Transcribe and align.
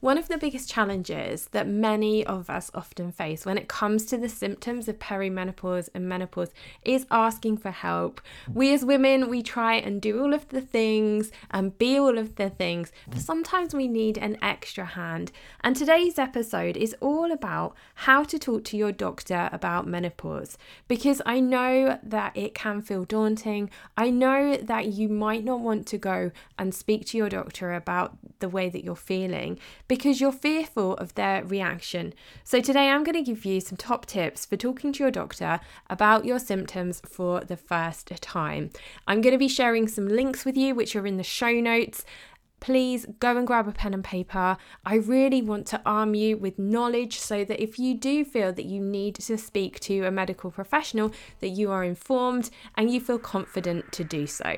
One 0.00 0.18
of 0.18 0.28
the 0.28 0.36
biggest 0.36 0.68
challenges 0.68 1.46
that 1.52 1.66
many 1.66 2.24
of 2.26 2.50
us 2.50 2.70
often 2.74 3.12
face 3.12 3.46
when 3.46 3.56
it 3.56 3.66
comes 3.66 4.04
to 4.06 4.18
the 4.18 4.28
symptoms 4.28 4.88
of 4.88 4.98
perimenopause 4.98 5.88
and 5.94 6.06
menopause 6.06 6.50
is 6.84 7.06
asking 7.10 7.56
for 7.56 7.70
help. 7.70 8.20
We 8.52 8.74
as 8.74 8.84
women, 8.84 9.30
we 9.30 9.42
try 9.42 9.76
and 9.76 10.02
do 10.02 10.22
all 10.22 10.34
of 10.34 10.50
the 10.50 10.60
things 10.60 11.32
and 11.50 11.76
be 11.78 11.98
all 11.98 12.18
of 12.18 12.34
the 12.34 12.50
things, 12.50 12.92
but 13.08 13.20
sometimes 13.20 13.74
we 13.74 13.88
need 13.88 14.18
an 14.18 14.36
extra 14.42 14.84
hand. 14.84 15.32
And 15.62 15.74
today's 15.74 16.18
episode 16.18 16.76
is 16.76 16.94
all 17.00 17.32
about 17.32 17.74
how 17.94 18.22
to 18.24 18.38
talk 18.38 18.64
to 18.64 18.76
your 18.76 18.92
doctor 18.92 19.48
about 19.50 19.86
menopause 19.86 20.58
because 20.88 21.22
I 21.24 21.40
know 21.40 21.98
that 22.02 22.36
it 22.36 22.54
can 22.54 22.82
feel 22.82 23.06
daunting. 23.06 23.70
I 23.96 24.10
know 24.10 24.58
that 24.58 24.88
you 24.88 25.08
might 25.08 25.42
not 25.42 25.60
want 25.60 25.86
to 25.86 25.96
go 25.96 26.32
and 26.58 26.74
speak 26.74 27.06
to 27.06 27.16
your 27.16 27.30
doctor 27.30 27.72
about 27.72 28.18
the 28.40 28.50
way 28.50 28.68
that 28.68 28.84
you're 28.84 28.94
feeling 28.94 29.58
because 29.88 30.20
you're 30.20 30.32
fearful 30.32 30.94
of 30.94 31.14
their 31.14 31.44
reaction. 31.44 32.12
So, 32.44 32.60
today 32.60 32.90
I'm 32.90 33.04
going 33.04 33.16
to 33.16 33.22
give 33.22 33.44
you 33.44 33.60
some 33.60 33.76
top 33.76 34.06
tips 34.06 34.46
for 34.46 34.56
talking 34.56 34.92
to 34.94 35.04
your 35.04 35.10
doctor 35.10 35.60
about 35.88 36.24
your 36.24 36.38
symptoms 36.38 37.00
for 37.06 37.40
the 37.40 37.56
first 37.56 38.08
time. 38.20 38.70
I'm 39.06 39.20
going 39.20 39.34
to 39.34 39.38
be 39.38 39.48
sharing 39.48 39.88
some 39.88 40.08
links 40.08 40.44
with 40.44 40.56
you, 40.56 40.74
which 40.74 40.96
are 40.96 41.06
in 41.06 41.16
the 41.16 41.22
show 41.22 41.52
notes 41.60 42.04
please 42.60 43.06
go 43.20 43.36
and 43.36 43.46
grab 43.46 43.68
a 43.68 43.72
pen 43.72 43.94
and 43.94 44.02
paper. 44.02 44.56
I 44.84 44.96
really 44.96 45.42
want 45.42 45.66
to 45.68 45.80
arm 45.84 46.14
you 46.14 46.36
with 46.36 46.58
knowledge 46.58 47.18
so 47.18 47.44
that 47.44 47.62
if 47.62 47.78
you 47.78 47.94
do 47.94 48.24
feel 48.24 48.52
that 48.52 48.64
you 48.64 48.80
need 48.80 49.16
to 49.16 49.38
speak 49.38 49.78
to 49.80 50.04
a 50.04 50.10
medical 50.10 50.50
professional, 50.50 51.12
that 51.40 51.48
you 51.50 51.70
are 51.70 51.84
informed 51.84 52.50
and 52.76 52.90
you 52.90 53.00
feel 53.00 53.18
confident 53.18 53.92
to 53.92 54.04
do 54.04 54.26
so. 54.26 54.56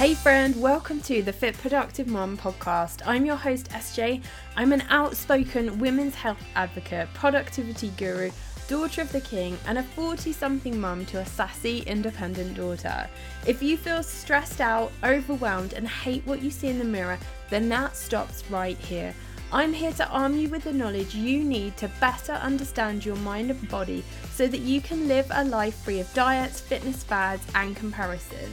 Hey 0.00 0.14
friend, 0.14 0.58
welcome 0.58 1.02
to 1.02 1.20
the 1.20 1.30
Fit 1.30 1.58
Productive 1.58 2.06
Mum 2.06 2.38
podcast. 2.38 3.02
I'm 3.04 3.26
your 3.26 3.36
host 3.36 3.68
SJ. 3.68 4.22
I'm 4.56 4.72
an 4.72 4.82
outspoken 4.88 5.78
women's 5.78 6.14
health 6.14 6.42
advocate, 6.54 7.12
productivity 7.12 7.92
guru, 7.98 8.30
daughter 8.66 9.02
of 9.02 9.12
the 9.12 9.20
king, 9.20 9.58
and 9.66 9.76
a 9.76 9.82
40 9.82 10.32
something 10.32 10.80
mum 10.80 11.04
to 11.04 11.18
a 11.18 11.26
sassy, 11.26 11.80
independent 11.80 12.54
daughter. 12.54 13.06
If 13.46 13.62
you 13.62 13.76
feel 13.76 14.02
stressed 14.02 14.62
out, 14.62 14.90
overwhelmed, 15.04 15.74
and 15.74 15.86
hate 15.86 16.26
what 16.26 16.40
you 16.40 16.50
see 16.50 16.68
in 16.68 16.78
the 16.78 16.84
mirror, 16.86 17.18
then 17.50 17.68
that 17.68 17.94
stops 17.94 18.42
right 18.50 18.78
here. 18.78 19.14
I'm 19.52 19.74
here 19.74 19.92
to 19.92 20.08
arm 20.08 20.34
you 20.34 20.48
with 20.48 20.64
the 20.64 20.72
knowledge 20.72 21.14
you 21.14 21.44
need 21.44 21.76
to 21.76 21.90
better 22.00 22.32
understand 22.32 23.04
your 23.04 23.16
mind 23.16 23.50
and 23.50 23.68
body 23.68 24.02
so 24.32 24.46
that 24.46 24.60
you 24.60 24.80
can 24.80 25.08
live 25.08 25.26
a 25.30 25.44
life 25.44 25.74
free 25.74 26.00
of 26.00 26.10
diets, 26.14 26.58
fitness 26.58 27.04
fads, 27.04 27.46
and 27.54 27.76
comparison. 27.76 28.50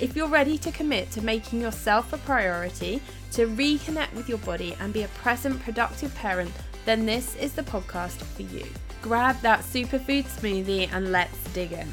If 0.00 0.16
you're 0.16 0.28
ready 0.28 0.56
to 0.58 0.72
commit 0.72 1.10
to 1.10 1.22
making 1.22 1.60
yourself 1.60 2.14
a 2.14 2.18
priority, 2.18 3.02
to 3.32 3.46
reconnect 3.46 4.14
with 4.14 4.30
your 4.30 4.38
body 4.38 4.74
and 4.80 4.94
be 4.94 5.02
a 5.02 5.08
present, 5.08 5.62
productive 5.62 6.14
parent, 6.14 6.50
then 6.86 7.04
this 7.04 7.36
is 7.36 7.52
the 7.52 7.62
podcast 7.62 8.22
for 8.22 8.42
you. 8.42 8.64
Grab 9.02 9.38
that 9.42 9.60
superfood 9.60 10.24
smoothie 10.24 10.90
and 10.90 11.12
let's 11.12 11.38
dig 11.52 11.72
in. 11.72 11.88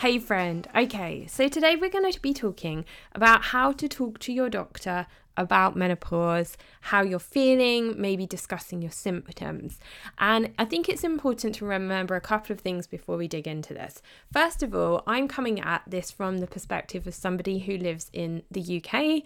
Hey 0.00 0.18
friend, 0.18 0.66
okay, 0.74 1.26
so 1.26 1.46
today 1.46 1.76
we're 1.76 1.90
going 1.90 2.10
to 2.10 2.20
be 2.22 2.32
talking 2.32 2.86
about 3.14 3.42
how 3.42 3.72
to 3.72 3.86
talk 3.86 4.18
to 4.20 4.32
your 4.32 4.48
doctor 4.48 5.06
about 5.36 5.76
menopause, 5.76 6.56
how 6.80 7.02
you're 7.02 7.18
feeling, 7.18 8.00
maybe 8.00 8.24
discussing 8.24 8.80
your 8.80 8.92
symptoms. 8.92 9.78
And 10.16 10.54
I 10.58 10.64
think 10.64 10.88
it's 10.88 11.04
important 11.04 11.56
to 11.56 11.66
remember 11.66 12.14
a 12.14 12.20
couple 12.22 12.54
of 12.54 12.60
things 12.60 12.86
before 12.86 13.18
we 13.18 13.28
dig 13.28 13.46
into 13.46 13.74
this. 13.74 14.00
First 14.32 14.62
of 14.62 14.74
all, 14.74 15.02
I'm 15.06 15.28
coming 15.28 15.60
at 15.60 15.82
this 15.86 16.10
from 16.10 16.38
the 16.38 16.46
perspective 16.46 17.06
of 17.06 17.14
somebody 17.14 17.58
who 17.58 17.76
lives 17.76 18.08
in 18.14 18.42
the 18.50 18.82
UK. 18.82 19.22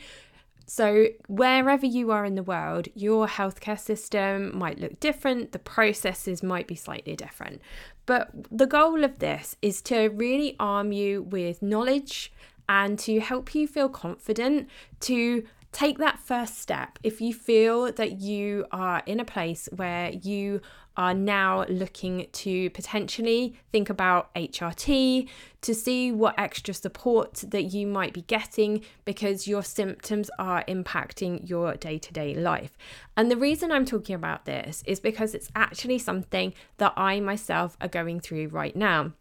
So, 0.67 1.09
wherever 1.27 1.85
you 1.85 2.11
are 2.11 2.25
in 2.25 2.37
the 2.37 2.43
world, 2.43 2.89
your 2.95 3.27
healthcare 3.27 3.79
system 3.79 4.57
might 4.57 4.79
look 4.79 4.99
different, 4.99 5.53
the 5.53 5.59
processes 5.59 6.43
might 6.43 6.67
be 6.67 6.75
slightly 6.75 7.17
different. 7.17 7.61
But 8.07 8.31
the 8.51 8.67
goal 8.67 9.05
of 9.05 9.19
this 9.19 9.57
is 9.61 9.83
to 9.83 10.09
really 10.09 10.57
arm 10.59 10.93
you 10.93 11.23
with 11.23 11.63
knowledge 11.63 12.33
and 12.69 12.99
to 13.01 13.21
help 13.21 13.55
you 13.55 13.69
feel 13.69 13.89
confident 13.89 14.69
to 15.01 15.45
take 15.73 15.99
that 15.99 16.19
first 16.19 16.59
step. 16.59 16.99
If 17.03 17.21
you 17.21 17.35
feel 17.35 17.93
that 17.93 18.21
you 18.21 18.65
are 18.71 19.03
in 19.07 19.21
a 19.21 19.25
place 19.25 19.69
where 19.75 20.11
you 20.11 20.61
are 20.97 21.15
now 21.15 21.65
looking 21.69 22.27
to 22.33 22.71
potentially 22.71 23.55
think 23.73 23.91
about 23.91 24.33
HRT 24.35 25.29
to 25.63 25.75
see 25.75 26.13
what 26.13 26.39
extra 26.39 26.75
support 26.75 27.45
that 27.49 27.65
you 27.65 27.87
might 27.87 28.13
be 28.13 28.23
getting 28.23 28.85
because 29.05 29.49
your 29.49 29.63
symptoms 29.63 30.31
are 30.39 30.65
impacting 30.65 31.49
your 31.49 31.75
day 31.75 31.99
to 31.99 32.13
day 32.13 32.35
life. 32.35 32.77
And 33.17 33.31
the 33.31 33.37
reason 33.37 33.73
I'm 33.73 33.87
talking 33.87 34.15
about 34.15 34.45
this 34.45 34.83
is 34.87 35.01
because 35.01 35.35
it's 35.35 35.51
actually 35.57 35.99
something 35.99 36.55
that 36.77 36.93
I 36.97 37.21
myself 37.21 37.77
are 37.81 37.89
going 37.89 38.21
through 38.21 38.49
right 38.49 38.77
now. 38.77 39.13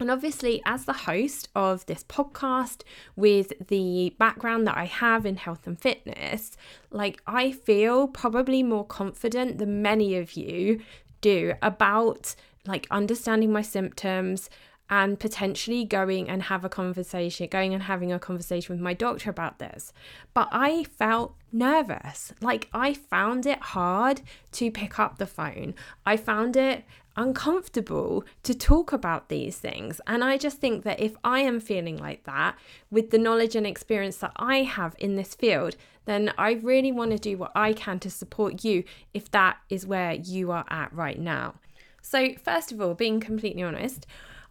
And 0.00 0.10
obviously, 0.10 0.62
as 0.64 0.84
the 0.84 0.92
host 0.92 1.48
of 1.56 1.84
this 1.86 2.04
podcast, 2.04 2.82
with 3.16 3.52
the 3.66 4.14
background 4.18 4.66
that 4.68 4.76
I 4.76 4.84
have 4.84 5.26
in 5.26 5.36
health 5.36 5.66
and 5.66 5.78
fitness, 5.78 6.56
like 6.90 7.20
I 7.26 7.50
feel 7.50 8.06
probably 8.06 8.62
more 8.62 8.86
confident 8.86 9.58
than 9.58 9.82
many 9.82 10.14
of 10.14 10.34
you 10.34 10.80
do 11.20 11.54
about 11.62 12.34
like 12.66 12.86
understanding 12.90 13.52
my 13.52 13.62
symptoms 13.62 14.50
and 14.90 15.20
potentially 15.20 15.84
going 15.84 16.28
and 16.28 16.44
have 16.44 16.64
a 16.64 16.68
conversation 16.68 17.46
going 17.50 17.74
and 17.74 17.82
having 17.82 18.10
a 18.10 18.18
conversation 18.18 18.74
with 18.74 18.82
my 18.82 18.94
doctor 18.94 19.28
about 19.28 19.58
this. 19.58 19.92
But 20.34 20.48
i 20.50 20.84
felt 20.84 21.34
nervous. 21.52 22.32
Like 22.40 22.68
i 22.72 22.94
found 22.94 23.46
it 23.46 23.60
hard 23.60 24.22
to 24.52 24.70
pick 24.70 24.98
up 24.98 25.18
the 25.18 25.26
phone. 25.26 25.74
I 26.06 26.16
found 26.16 26.56
it 26.56 26.84
uncomfortable 27.18 28.24
to 28.44 28.54
talk 28.54 28.92
about 28.92 29.28
these 29.28 29.58
things. 29.58 30.00
And 30.06 30.22
I 30.22 30.38
just 30.38 30.58
think 30.58 30.84
that 30.84 31.00
if 31.00 31.16
I 31.24 31.40
am 31.40 31.58
feeling 31.58 31.98
like 31.98 32.24
that 32.24 32.56
with 32.90 33.10
the 33.10 33.18
knowledge 33.18 33.56
and 33.56 33.66
experience 33.66 34.18
that 34.18 34.32
I 34.36 34.58
have 34.62 34.94
in 34.98 35.16
this 35.16 35.34
field, 35.34 35.76
then 36.08 36.32
I 36.38 36.52
really 36.52 36.92
want 36.92 37.10
to 37.10 37.18
do 37.18 37.36
what 37.36 37.52
I 37.54 37.72
can 37.72 37.98
to 38.00 38.10
support 38.10 38.64
you 38.64 38.84
if 39.12 39.30
that 39.32 39.58
is 39.68 39.86
where 39.86 40.12
you 40.12 40.50
are 40.50 40.64
at 40.70 40.92
right 40.92 41.18
now. 41.18 41.54
So, 42.00 42.34
first 42.42 42.72
of 42.72 42.80
all, 42.80 42.94
being 42.94 43.20
completely 43.20 43.62
honest, 43.62 44.06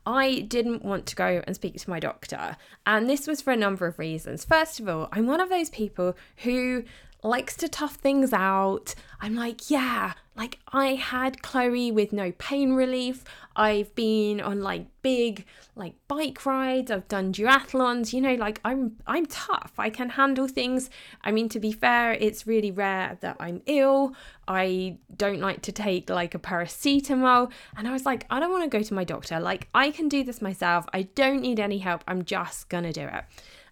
I 0.06 0.41
didn't 0.47 0.85
want 0.85 1.06
to 1.07 1.16
go 1.16 1.41
and 1.45 1.56
speak 1.56 1.75
to 1.78 1.90
my 1.90 2.00
doctor. 2.00 2.56
And 2.85 3.09
this 3.09 3.28
was 3.28 3.41
for 3.41 3.51
a 3.51 3.57
number 3.57 3.88
of 3.88 4.00
reasons. 4.00 4.45
First 4.45 4.79
of 4.79 4.88
all, 4.88 5.09
I'm 5.12 5.28
one 5.28 5.41
of 5.41 5.50
those 5.50 5.69
people 5.69 6.16
who 6.38 6.84
likes 7.23 7.55
to 7.57 7.67
tough 7.67 7.95
things 7.95 8.33
out. 8.33 8.94
I'm 9.19 9.35
like, 9.35 9.69
yeah, 9.69 10.13
like 10.35 10.59
I 10.72 10.94
had 10.94 11.41
Chloe 11.41 11.91
with 11.91 12.13
no 12.13 12.31
pain 12.33 12.73
relief. 12.73 13.23
I've 13.55 13.94
been 13.95 14.39
on 14.39 14.61
like 14.61 14.85
big 15.01 15.45
like 15.75 15.95
bike 16.07 16.45
rides. 16.45 16.91
I've 16.91 17.07
done 17.07 17.33
duathlons. 17.33 18.13
You 18.13 18.22
know, 18.22 18.35
like 18.35 18.61
I'm 18.63 18.97
I'm 19.07 19.25
tough. 19.25 19.73
I 19.79 19.89
can 19.89 20.09
handle 20.09 20.47
things. 20.47 20.91
I 21.23 21.31
mean, 21.31 21.50
to 21.50 21.59
be 21.59 21.72
fair, 21.72 22.13
it's 22.13 22.45
really 22.45 22.69
rare 22.69 23.17
that 23.22 23.38
I'm 23.39 23.63
ill. 23.66 24.13
I 24.47 24.97
don't 25.16 25.39
like 25.39 25.63
to 25.63 25.72
take 25.72 26.09
like 26.09 26.35
a 26.35 26.39
paracetamol. 26.39 27.51
And 27.75 27.88
I 27.88 27.91
was 27.91 28.06
like, 28.06 28.27
I 28.29 28.39
don't 28.39 28.51
want 28.51 28.69
to 28.72 28.77
go 28.77 28.83
to 28.83 28.94
my 28.94 29.03
doctor. 29.03 29.39
Like 29.39 29.69
I 29.73 29.89
can 29.89 30.07
do 30.07 30.23
this 30.23 30.41
myself. 30.41 30.85
I 30.94 31.03
don't 31.03 31.41
need 31.41 31.59
any 31.59 31.79
help. 31.79 32.03
I'm 32.07 32.23
just 32.23 32.69
gonna 32.69 32.94
do 32.94 33.01
it. 33.01 33.23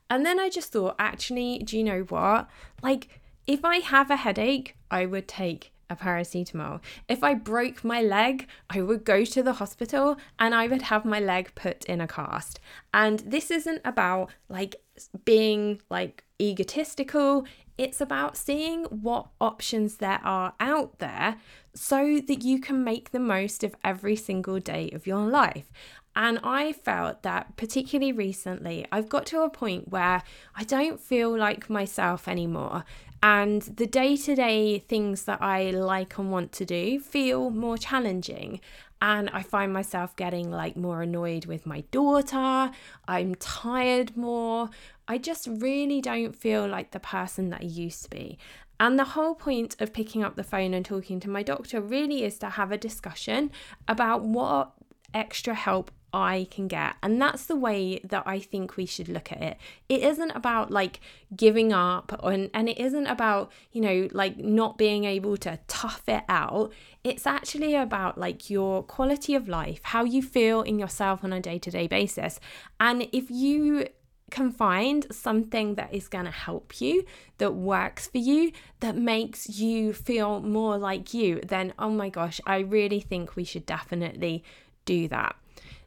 And 0.09 0.25
then 0.25 0.39
I 0.39 0.50
just 0.50 0.72
thought, 0.72 0.95
actually, 1.00 1.59
do 1.59 1.78
you 1.78 1.84
know 1.84 2.01
what? 2.01 2.47
Like 2.81 3.22
if 3.47 3.63
I 3.63 3.78
have 3.78 4.09
a 4.09 4.16
headache, 4.16 4.75
I 4.89 5.06
would 5.06 5.28
take 5.28 5.72
a 5.89 5.95
paracetamol. 5.95 6.81
If 7.07 7.23
I 7.23 7.33
broke 7.35 7.83
my 7.83 8.01
leg, 8.01 8.47
I 8.69 8.81
would 8.81 9.05
go 9.05 9.23
to 9.23 9.43
the 9.43 9.53
hospital 9.53 10.17
and 10.40 10.55
I 10.55 10.67
would 10.67 10.84
have 10.84 11.05
my 11.05 11.19
leg 11.19 11.53
put 11.55 11.85
in 11.85 12.02
a 12.02 12.08
cast. 12.08 12.59
And 12.93 13.19
this 13.19 13.52
isn't 13.52 13.81
about 13.85 14.31
like 14.49 14.78
being 15.25 15.81
like 15.90 16.23
egotistical, 16.41 17.46
it's 17.78 17.99
about 17.99 18.37
seeing 18.37 18.85
what 18.85 19.28
options 19.41 19.97
there 19.97 20.22
are 20.23 20.53
out 20.59 20.99
there 20.99 21.35
so 21.73 22.22
that 22.22 22.41
you 22.41 22.59
can 22.59 22.84
make 22.84 23.11
the 23.11 23.19
most 23.19 23.64
of 23.64 23.75
every 23.84 24.16
single 24.16 24.59
day 24.59 24.90
of 24.91 25.05
your 25.05 25.28
life. 25.28 25.72
And 26.16 26.40
I 26.43 26.72
felt 26.72 27.23
that 27.23 27.58
particularly 27.58 28.14
recently, 28.14 28.85
I've 28.90 29.09
got 29.09 29.25
to 29.28 29.41
a 29.41 29.49
point 29.49 29.90
where 29.90 30.23
I 30.55 30.64
don't 30.64 30.99
feel 30.99 31.37
like 31.37 31.69
myself 31.69 32.29
anymore. 32.29 32.85
And 33.25 33.63
the 33.63 33.87
day 33.87 34.17
to 34.17 34.35
day 34.35 34.77
things 34.77 35.23
that 35.23 35.41
I 35.41 35.72
like 35.72 36.19
and 36.19 36.31
want 36.31 36.51
to 36.51 36.63
do 36.63 36.99
feel 36.99 37.49
more 37.49 37.75
challenging. 37.75 38.61
And 39.01 39.31
I 39.31 39.41
find 39.41 39.73
myself 39.73 40.16
getting 40.16 40.51
like 40.51 40.77
more 40.77 41.01
annoyed 41.01 41.47
with 41.47 41.66
my 41.66 41.81
daughter. 41.89 42.69
I'm 43.07 43.33
tired 43.33 44.16
more. 44.16 44.69
I 45.07 45.17
just 45.17 45.47
really 45.47 46.01
don't 46.01 46.35
feel 46.35 46.67
like 46.67 46.91
the 46.91 46.99
person 46.99 47.49
that 47.49 47.61
I 47.61 47.66
used 47.66 48.03
to 48.03 48.11
be. 48.11 48.37
And 48.79 48.99
the 48.99 49.05
whole 49.16 49.33
point 49.33 49.75
of 49.81 49.91
picking 49.91 50.23
up 50.23 50.35
the 50.35 50.43
phone 50.43 50.75
and 50.75 50.85
talking 50.85 51.19
to 51.21 51.29
my 51.29 51.41
doctor 51.41 51.81
really 51.81 52.23
is 52.23 52.37
to 52.39 52.49
have 52.51 52.71
a 52.71 52.78
discussion 52.78 53.49
about 53.87 54.21
what 54.21 54.73
extra 55.16 55.55
help 55.55 55.89
I 56.16 56.47
can 56.50 56.70
get. 56.70 56.96
And 57.03 57.22
that's 57.22 57.46
the 57.46 57.58
way 57.58 58.00
that 58.06 58.23
I 58.26 58.40
think 58.40 58.78
we 58.78 58.85
should 58.85 59.09
look 59.09 59.34
at 59.34 59.41
it. 59.41 59.58
It 59.90 60.02
isn't 60.02 60.32
about 60.32 60.72
like 60.72 61.02
giving 61.35 61.73
up 61.73 62.17
and, 62.23 62.50
and 62.53 62.70
it 62.70 62.79
isn't 62.79 63.08
about, 63.08 63.52
you 63.73 63.82
know, 63.82 64.08
like 64.14 64.38
not 64.38 64.78
being 64.78 65.03
able 65.03 65.35
to 65.38 65.59
tough 65.67 66.03
it 66.08 66.23
out. 66.29 66.72
It's 67.03 67.28
actually 67.28 67.76
about 67.76 68.17
like 68.17 68.50
your 68.50 68.82
quality 68.82 69.35
of 69.35 69.50
life, 69.50 69.82
how 69.84 70.06
you 70.06 70.23
feel 70.23 70.62
in 70.62 70.79
yourself 70.79 71.22
on 71.22 71.34
a 71.34 71.41
day 71.41 71.59
to 71.59 71.70
day 71.70 71.85
basis. 71.85 72.40
And 72.79 73.09
if 73.12 73.29
you 73.29 73.88
can 74.32 74.52
find 74.52 75.06
something 75.12 75.76
that 75.76 75.94
is 75.94 76.08
going 76.08 76.26
to 76.26 76.32
help 76.32 76.79
you, 76.79 77.06
that 77.40 77.53
works 77.53 78.08
for 78.08 78.20
you, 78.20 78.53
that 78.79 78.96
makes 78.96 79.50
you 79.59 79.91
feel 79.91 80.40
more 80.40 80.78
like 80.78 81.14
you, 81.14 81.41
then 81.41 81.73
oh 81.78 81.90
my 81.90 82.08
gosh, 82.08 82.40
I 82.46 82.59
really 82.59 83.02
think 83.02 83.35
we 83.35 83.44
should 83.44 83.66
definitely 83.66 84.46
do 84.85 85.09
that. 85.09 85.35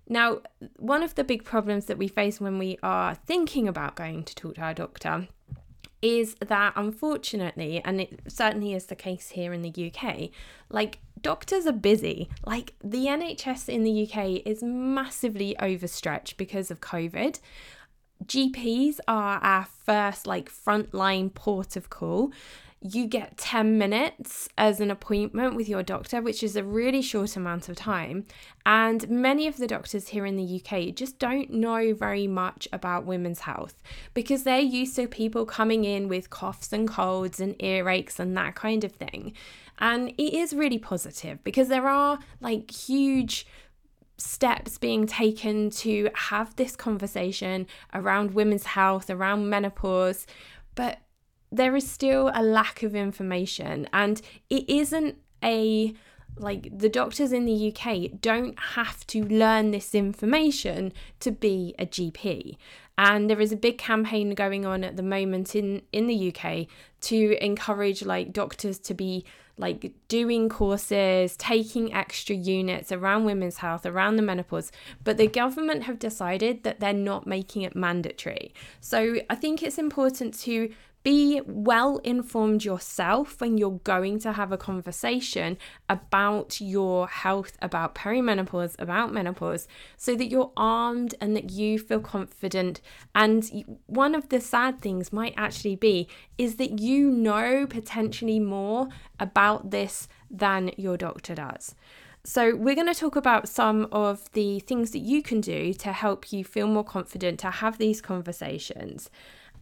Now, 0.08 0.40
one 0.76 1.02
of 1.02 1.14
the 1.14 1.24
big 1.24 1.44
problems 1.44 1.84
that 1.86 1.98
we 1.98 2.08
face 2.08 2.40
when 2.40 2.58
we 2.58 2.78
are 2.82 3.14
thinking 3.14 3.68
about 3.68 3.94
going 3.94 4.24
to 4.24 4.34
talk 4.34 4.54
to 4.54 4.62
our 4.62 4.74
doctor 4.74 5.28
is 6.00 6.36
that 6.46 6.72
unfortunately, 6.76 7.82
and 7.84 8.00
it 8.00 8.20
certainly 8.28 8.72
is 8.72 8.86
the 8.86 8.96
case 8.96 9.30
here 9.30 9.52
in 9.52 9.62
the 9.62 9.92
UK, 9.92 10.30
like 10.70 11.00
doctors 11.20 11.66
are 11.66 11.72
busy. 11.72 12.28
Like 12.46 12.74
the 12.82 13.06
NHS 13.06 13.68
in 13.68 13.84
the 13.84 14.08
UK 14.08 14.42
is 14.46 14.62
massively 14.62 15.58
overstretched 15.58 16.36
because 16.36 16.70
of 16.70 16.80
COVID. 16.80 17.40
GPs 18.24 18.98
are 19.06 19.38
our 19.38 19.64
first 19.84 20.26
like 20.26 20.50
frontline 20.50 21.32
port 21.32 21.76
of 21.76 21.90
call 21.90 22.32
you 22.80 23.06
get 23.06 23.36
10 23.36 23.76
minutes 23.76 24.48
as 24.56 24.80
an 24.80 24.90
appointment 24.90 25.56
with 25.56 25.68
your 25.68 25.82
doctor, 25.82 26.22
which 26.22 26.42
is 26.42 26.54
a 26.54 26.62
really 26.62 27.02
short 27.02 27.36
amount 27.36 27.68
of 27.68 27.76
time. 27.76 28.24
And 28.64 29.08
many 29.08 29.48
of 29.48 29.56
the 29.56 29.66
doctors 29.66 30.08
here 30.08 30.24
in 30.24 30.36
the 30.36 30.62
UK 30.62 30.94
just 30.94 31.18
don't 31.18 31.50
know 31.50 31.92
very 31.92 32.28
much 32.28 32.68
about 32.72 33.04
women's 33.04 33.40
health 33.40 33.82
because 34.14 34.44
they're 34.44 34.60
used 34.60 34.94
to 34.96 35.08
people 35.08 35.44
coming 35.44 35.84
in 35.84 36.08
with 36.08 36.30
coughs 36.30 36.72
and 36.72 36.86
colds 36.86 37.40
and 37.40 37.58
earaches 37.58 38.20
and 38.20 38.36
that 38.36 38.54
kind 38.54 38.84
of 38.84 38.92
thing. 38.92 39.32
And 39.80 40.10
it 40.10 40.34
is 40.34 40.52
really 40.52 40.78
positive 40.78 41.42
because 41.42 41.68
there 41.68 41.88
are 41.88 42.20
like 42.40 42.70
huge 42.70 43.46
steps 44.18 44.78
being 44.78 45.06
taken 45.06 45.70
to 45.70 46.10
have 46.14 46.54
this 46.56 46.76
conversation 46.76 47.66
around 47.94 48.34
women's 48.34 48.66
health, 48.66 49.10
around 49.10 49.48
menopause. 49.48 50.26
But 50.74 50.98
there 51.50 51.74
is 51.76 51.90
still 51.90 52.30
a 52.34 52.42
lack 52.42 52.82
of 52.82 52.94
information 52.94 53.88
and 53.92 54.20
it 54.50 54.68
isn't 54.68 55.16
a 55.42 55.94
like 56.36 56.76
the 56.76 56.88
doctors 56.88 57.32
in 57.32 57.46
the 57.46 57.74
UK 57.74 58.20
don't 58.20 58.58
have 58.58 59.06
to 59.08 59.24
learn 59.24 59.70
this 59.70 59.94
information 59.94 60.92
to 61.20 61.30
be 61.30 61.74
a 61.78 61.86
GP. 61.86 62.56
And 62.96 63.30
there 63.30 63.40
is 63.40 63.52
a 63.52 63.56
big 63.56 63.78
campaign 63.78 64.34
going 64.34 64.66
on 64.66 64.84
at 64.84 64.96
the 64.96 65.02
moment 65.02 65.54
in 65.54 65.82
in 65.92 66.06
the 66.06 66.34
UK 66.34 66.66
to 67.02 67.44
encourage 67.44 68.04
like 68.04 68.32
doctors 68.32 68.78
to 68.80 68.94
be 68.94 69.24
like 69.56 69.92
doing 70.06 70.48
courses, 70.48 71.36
taking 71.36 71.92
extra 71.92 72.34
units 72.34 72.92
around 72.92 73.24
women's 73.24 73.58
health, 73.58 73.84
around 73.84 74.14
the 74.14 74.22
menopause, 74.22 74.70
but 75.02 75.16
the 75.16 75.26
government 75.26 75.82
have 75.82 75.98
decided 75.98 76.62
that 76.62 76.78
they're 76.78 76.92
not 76.92 77.26
making 77.26 77.62
it 77.62 77.74
mandatory. 77.74 78.54
So 78.80 79.16
I 79.28 79.34
think 79.34 79.62
it's 79.62 79.78
important 79.78 80.38
to 80.40 80.72
be 81.08 81.40
well 81.46 81.96
informed 82.04 82.66
yourself 82.66 83.40
when 83.40 83.56
you're 83.56 83.80
going 83.82 84.18
to 84.18 84.30
have 84.34 84.52
a 84.52 84.58
conversation 84.58 85.56
about 85.88 86.60
your 86.60 87.08
health, 87.08 87.56
about 87.62 87.94
perimenopause, 87.94 88.78
about 88.78 89.10
menopause, 89.10 89.66
so 89.96 90.14
that 90.14 90.26
you're 90.26 90.52
armed 90.54 91.14
and 91.18 91.34
that 91.34 91.48
you 91.48 91.78
feel 91.78 92.00
confident. 92.00 92.82
And 93.14 93.80
one 93.86 94.14
of 94.14 94.28
the 94.28 94.38
sad 94.38 94.82
things 94.82 95.10
might 95.10 95.32
actually 95.34 95.76
be 95.76 96.08
is 96.36 96.56
that 96.56 96.78
you 96.78 97.10
know 97.10 97.66
potentially 97.66 98.38
more 98.38 98.88
about 99.18 99.70
this 99.70 100.08
than 100.30 100.72
your 100.76 100.98
doctor 100.98 101.34
does. 101.34 101.74
So, 102.22 102.54
we're 102.54 102.74
going 102.74 102.92
to 102.92 103.00
talk 103.00 103.16
about 103.16 103.48
some 103.48 103.88
of 103.90 104.30
the 104.32 104.60
things 104.60 104.90
that 104.90 104.98
you 104.98 105.22
can 105.22 105.40
do 105.40 105.72
to 105.72 105.92
help 105.92 106.30
you 106.34 106.44
feel 106.44 106.66
more 106.66 106.84
confident 106.84 107.40
to 107.40 107.50
have 107.50 107.78
these 107.78 108.02
conversations. 108.02 109.08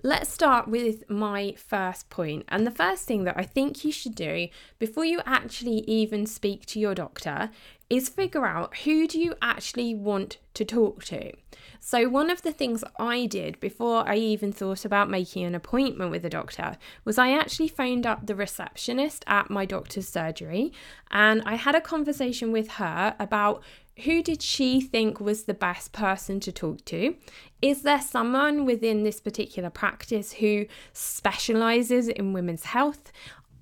Let's 0.06 0.32
start 0.32 0.68
with 0.68 1.10
my 1.10 1.56
first 1.58 2.10
point. 2.10 2.44
And 2.46 2.64
the 2.64 2.70
first 2.70 3.08
thing 3.08 3.24
that 3.24 3.36
I 3.36 3.42
think 3.42 3.84
you 3.84 3.90
should 3.90 4.14
do 4.14 4.46
before 4.78 5.04
you 5.04 5.20
actually 5.26 5.78
even 5.78 6.26
speak 6.26 6.64
to 6.66 6.78
your 6.78 6.94
doctor 6.94 7.50
is 7.90 8.08
figure 8.08 8.46
out 8.46 8.76
who 8.84 9.08
do 9.08 9.18
you 9.18 9.34
actually 9.42 9.96
want 9.96 10.38
to 10.54 10.64
talk 10.64 11.02
to. 11.06 11.32
So 11.80 12.08
one 12.08 12.30
of 12.30 12.42
the 12.42 12.52
things 12.52 12.84
I 13.00 13.26
did 13.26 13.58
before 13.58 14.08
I 14.08 14.14
even 14.14 14.52
thought 14.52 14.84
about 14.84 15.10
making 15.10 15.44
an 15.44 15.56
appointment 15.56 16.12
with 16.12 16.24
a 16.24 16.30
doctor 16.30 16.76
was 17.04 17.18
I 17.18 17.32
actually 17.32 17.66
phoned 17.66 18.06
up 18.06 18.26
the 18.26 18.36
receptionist 18.36 19.24
at 19.26 19.50
my 19.50 19.64
doctor's 19.64 20.06
surgery 20.06 20.72
and 21.10 21.42
I 21.44 21.56
had 21.56 21.74
a 21.74 21.80
conversation 21.80 22.52
with 22.52 22.68
her 22.72 23.16
about 23.18 23.60
who 24.04 24.22
did 24.22 24.42
she 24.42 24.80
think 24.80 25.20
was 25.20 25.44
the 25.44 25.54
best 25.54 25.92
person 25.92 26.38
to 26.40 26.52
talk 26.52 26.84
to? 26.86 27.16
Is 27.62 27.82
there 27.82 28.00
someone 28.00 28.66
within 28.66 29.02
this 29.02 29.20
particular 29.20 29.70
practice 29.70 30.32
who 30.32 30.66
specializes 30.92 32.08
in 32.08 32.34
women's 32.34 32.64
health? 32.64 33.10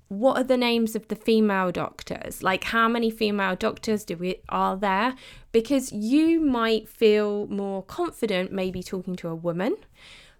What 0.09 0.37
are 0.37 0.43
the 0.43 0.57
names 0.57 0.95
of 0.95 1.07
the 1.07 1.15
female 1.15 1.71
doctors? 1.71 2.43
Like 2.43 2.65
how 2.65 2.89
many 2.89 3.09
female 3.09 3.55
doctors 3.55 4.03
do 4.03 4.17
we 4.17 4.35
are 4.49 4.75
there? 4.75 5.15
Because 5.53 5.91
you 5.93 6.41
might 6.41 6.89
feel 6.89 7.47
more 7.47 7.81
confident 7.83 8.51
maybe 8.51 8.83
talking 8.83 9.15
to 9.17 9.29
a 9.29 9.35
woman. 9.35 9.77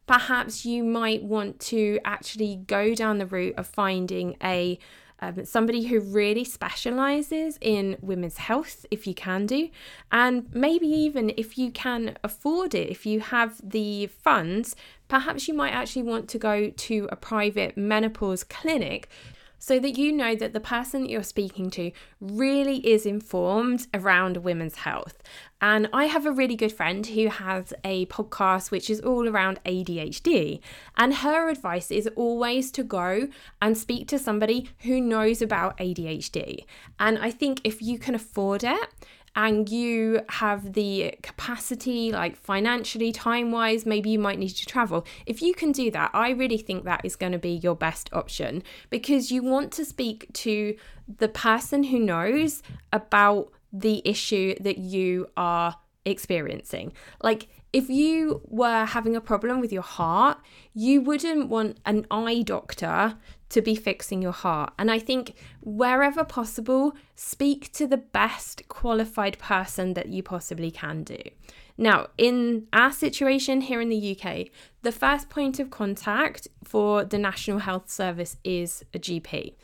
Perhaps 0.08 0.66
you 0.66 0.84
might 0.84 1.24
want 1.24 1.60
to 1.62 2.00
actually 2.06 2.58
go 2.68 2.94
down 2.94 3.18
the 3.18 3.26
route 3.26 3.56
of 3.58 3.66
finding 3.66 4.36
a 4.44 4.78
um, 5.20 5.46
somebody 5.46 5.86
who 5.86 6.00
really 6.00 6.44
specializes 6.44 7.58
in 7.62 7.98
women's 8.02 8.38
health, 8.38 8.86
if 8.92 9.08
you 9.08 9.14
can 9.14 9.46
do, 9.46 9.70
and 10.12 10.54
maybe 10.54 10.88
even 10.88 11.32
if 11.38 11.58
you 11.58 11.72
can 11.72 12.18
afford 12.24 12.76
it, 12.76 12.90
if 12.90 13.06
you 13.06 13.20
have 13.22 13.62
the 13.64 14.08
funds, 14.08 14.76
perhaps 15.08 15.48
you 15.48 15.54
might 15.54 15.72
actually 15.72 16.04
want 16.04 16.28
to 16.30 16.38
go 16.38 16.70
to 16.70 17.08
a 17.12 17.16
private 17.16 17.78
menopause 17.78 18.44
clinic 18.44 19.10
so 19.58 19.80
that 19.80 19.98
you 19.98 20.12
know 20.12 20.36
that 20.36 20.54
the 20.54 20.60
person 20.60 21.02
that 21.02 21.10
you're 21.10 21.24
speaking 21.24 21.70
to 21.72 21.92
really 22.20 22.86
is 22.88 23.06
informed 23.06 23.88
around 23.94 24.38
women's 24.38 24.76
health. 24.76 25.24
And 25.66 25.90
I 25.92 26.06
have 26.06 26.28
a 26.28 26.32
really 26.32 26.56
good 26.56 26.72
friend 26.72 27.08
who 27.08 27.28
has 27.28 27.74
a 27.84 28.06
podcast 28.06 28.70
which 28.70 28.88
is 28.88 29.02
all 29.02 29.28
around 29.28 29.60
ADHD. 29.66 30.60
And 30.96 31.12
her 31.12 31.50
advice 31.50 31.90
is 31.90 32.08
always 32.16 32.70
to 32.70 32.84
go 32.84 33.30
and 33.64 33.76
speak 33.76 34.08
to 34.10 34.20
somebody 34.20 34.70
who 34.82 35.02
knows 35.02 35.42
about 35.42 35.76
ADHD. 35.80 36.66
And 37.00 37.18
I 37.18 37.32
think 37.32 37.62
if 37.64 37.82
you 37.82 37.98
can 37.98 38.14
afford 38.14 38.64
it, 38.64 38.90
and 39.38 39.68
you 39.68 40.22
have 40.30 40.74
the 40.74 41.16
capacity, 41.22 42.12
like 42.12 42.38
financially, 42.38 43.12
time 43.12 43.52
wise, 43.52 43.86
maybe 43.86 44.12
you 44.12 44.20
might 44.20 44.40
need 44.40 44.50
to 44.50 44.66
travel. 44.66 45.06
If 45.26 45.42
you 45.42 45.54
can 45.54 45.74
do 45.74 45.92
that, 45.92 46.12
I 46.14 46.30
really 46.30 46.60
think 46.60 46.86
that 46.86 47.02
is 47.04 47.18
going 47.18 47.34
to 47.34 47.38
be 47.38 47.50
your 47.50 47.76
best 47.76 48.10
option 48.14 48.64
because 48.90 49.32
you 49.32 49.44
want 49.44 49.74
to 49.74 49.84
speak 49.84 50.32
to 50.34 50.78
the 51.18 51.28
person 51.28 51.84
who 51.84 52.00
knows 52.00 52.64
about 52.94 53.52
the 53.80 54.02
issue 54.06 54.56
that 54.62 54.78
you 54.78 55.28
are 55.36 55.76
experiencing. 56.06 56.94
Like, 57.22 57.48
if 57.74 57.90
you 57.90 58.42
were 58.46 58.86
having 58.86 59.16
a 59.16 59.22
problem 59.22 59.60
with 59.60 59.74
your 59.74 59.82
heart, 59.82 60.38
you 60.74 61.02
wouldn't 61.02 61.50
want 61.50 61.78
an 61.86 62.06
eye 62.10 62.42
doctor 62.42 63.18
to 63.50 63.62
be 63.62 63.76
fixing 63.76 64.22
your 64.22 64.32
heart. 64.32 64.74
And 64.80 64.90
I 64.90 65.00
think 65.00 65.36
wherever 65.62 66.24
possible, 66.24 66.94
speak 67.16 67.74
to 67.74 67.86
the 67.86 67.98
best 67.98 68.68
qualified 68.70 69.38
person 69.40 69.94
that 69.96 70.08
you 70.08 70.24
possibly 70.24 70.72
can 70.72 71.04
do. 71.04 71.18
Now, 71.78 72.08
in 72.18 72.68
our 72.72 72.94
situation 72.94 73.60
here 73.62 73.82
in 73.82 73.90
the 73.90 74.18
UK, 74.18 74.48
the 74.82 74.94
first 74.94 75.30
point 75.30 75.60
of 75.60 75.70
contact 75.70 76.48
for 76.64 77.04
the 77.04 77.18
National 77.18 77.60
Health 77.60 77.90
Service 77.90 78.38
is 78.46 78.86
a 78.94 79.00
GP. 79.00 79.56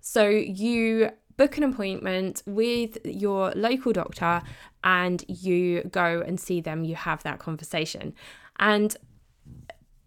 So 0.00 0.28
you 0.28 1.10
book 1.40 1.56
an 1.56 1.64
appointment 1.64 2.42
with 2.44 2.98
your 3.02 3.50
local 3.52 3.94
doctor 3.94 4.42
and 4.84 5.24
you 5.26 5.82
go 5.84 6.22
and 6.26 6.38
see 6.38 6.60
them, 6.60 6.84
you 6.84 6.94
have 6.94 7.22
that 7.22 7.38
conversation. 7.38 8.12
And 8.58 8.94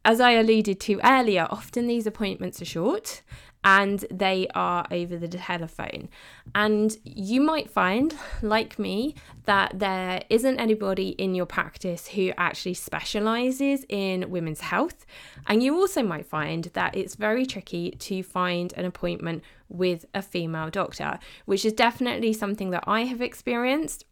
as 0.06 0.22
I 0.22 0.34
alluded 0.34 0.80
to 0.82 1.00
earlier, 1.04 1.48
often 1.50 1.88
these 1.88 2.06
appointments 2.06 2.62
are 2.62 2.66
short 2.66 3.24
and 3.64 4.06
they 4.12 4.48
are 4.54 4.86
over 4.92 5.18
the 5.18 5.28
telephone. 5.28 6.10
And 6.54 6.96
you 7.04 7.42
might 7.42 7.70
find, 7.70 8.14
like 8.42 8.78
me, 8.78 9.16
that 9.46 9.80
there 9.80 10.24
isn't 10.30 10.60
anybody 10.60 11.10
in 11.10 11.34
your 11.34 11.46
practice 11.46 12.08
who 12.10 12.32
actually 12.38 12.74
specializes 12.74 13.86
in 13.90 14.30
women's 14.30 14.62
health. 14.62 15.06
And 15.48 15.64
you 15.64 15.76
also 15.76 16.04
might 16.04 16.26
find 16.26 16.66
that 16.74 16.96
it's 16.96 17.16
very 17.16 17.46
tricky 17.46 17.92
to 17.92 18.24
find 18.24 18.74
an 18.74 18.86
appointment 18.86 19.44
with 19.70 20.06
a 20.14 20.22
female 20.22 20.70
doctor, 20.70 21.20
which 21.46 21.66
is 21.66 21.74
definitely 21.74 22.34
something 22.34 22.72
that 22.72 22.84
I 22.86 23.02
have 23.02 23.22
experienced. 23.22 24.06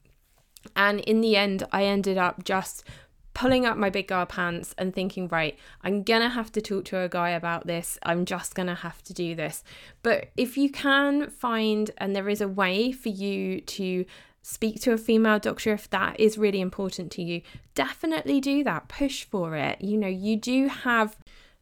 And 0.75 1.00
in 1.01 1.22
the 1.22 1.36
end, 1.36 1.63
I 1.72 1.86
ended 1.86 2.17
up 2.17 2.43
just 2.43 2.84
pulling 3.33 3.65
up 3.65 3.77
my 3.77 3.89
big 3.89 4.07
girl 4.07 4.25
pants 4.25 4.75
and 4.77 4.93
thinking, 4.93 5.27
right, 5.27 5.57
I'm 5.81 6.03
gonna 6.03 6.29
have 6.29 6.51
to 6.53 6.61
talk 6.61 6.85
to 6.85 7.00
a 7.00 7.09
guy 7.09 7.29
about 7.29 7.67
this. 7.67 7.97
I'm 8.03 8.25
just 8.25 8.55
gonna 8.55 8.75
have 8.75 9.01
to 9.03 9.13
do 9.13 9.35
this. 9.35 9.63
But 10.03 10.29
if 10.35 10.57
you 10.57 10.69
can 10.69 11.29
find, 11.29 11.91
and 11.97 12.15
there 12.15 12.29
is 12.29 12.41
a 12.41 12.47
way 12.47 12.91
for 12.91 13.09
you 13.09 13.61
to 13.61 14.05
speak 14.41 14.81
to 14.81 14.91
a 14.91 14.97
female 14.97 15.39
doctor 15.39 15.71
if 15.71 15.89
that 15.91 16.19
is 16.19 16.38
really 16.38 16.61
important 16.61 17.11
to 17.13 17.21
you, 17.21 17.41
definitely 17.75 18.41
do 18.41 18.63
that. 18.63 18.88
Push 18.88 19.25
for 19.25 19.55
it. 19.55 19.81
You 19.81 19.97
know, 19.97 20.07
you 20.07 20.35
do 20.35 20.67
have 20.67 21.15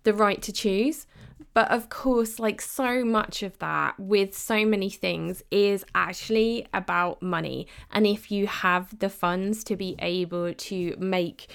the 0.04 0.14
right 0.14 0.42
to 0.42 0.52
choose. 0.52 1.06
But 1.54 1.72
of 1.72 1.90
course, 1.90 2.40
like 2.40 2.62
so 2.62 3.04
much 3.04 3.44
of 3.44 3.58
that 3.60 4.00
with 4.00 4.38
so 4.38 4.66
many 4.66 4.90
things 4.90 5.44
is 5.52 5.84
actually 5.96 6.68
about 6.74 7.22
money. 7.22 7.68
And 7.92 8.06
if 8.06 8.32
you 8.32 8.48
have 8.48 9.00
the 9.00 9.10
funds 9.10 9.64
to 9.66 9.76
be 9.76 9.96
able 10.00 10.54
to 10.54 10.96
make 11.00 11.48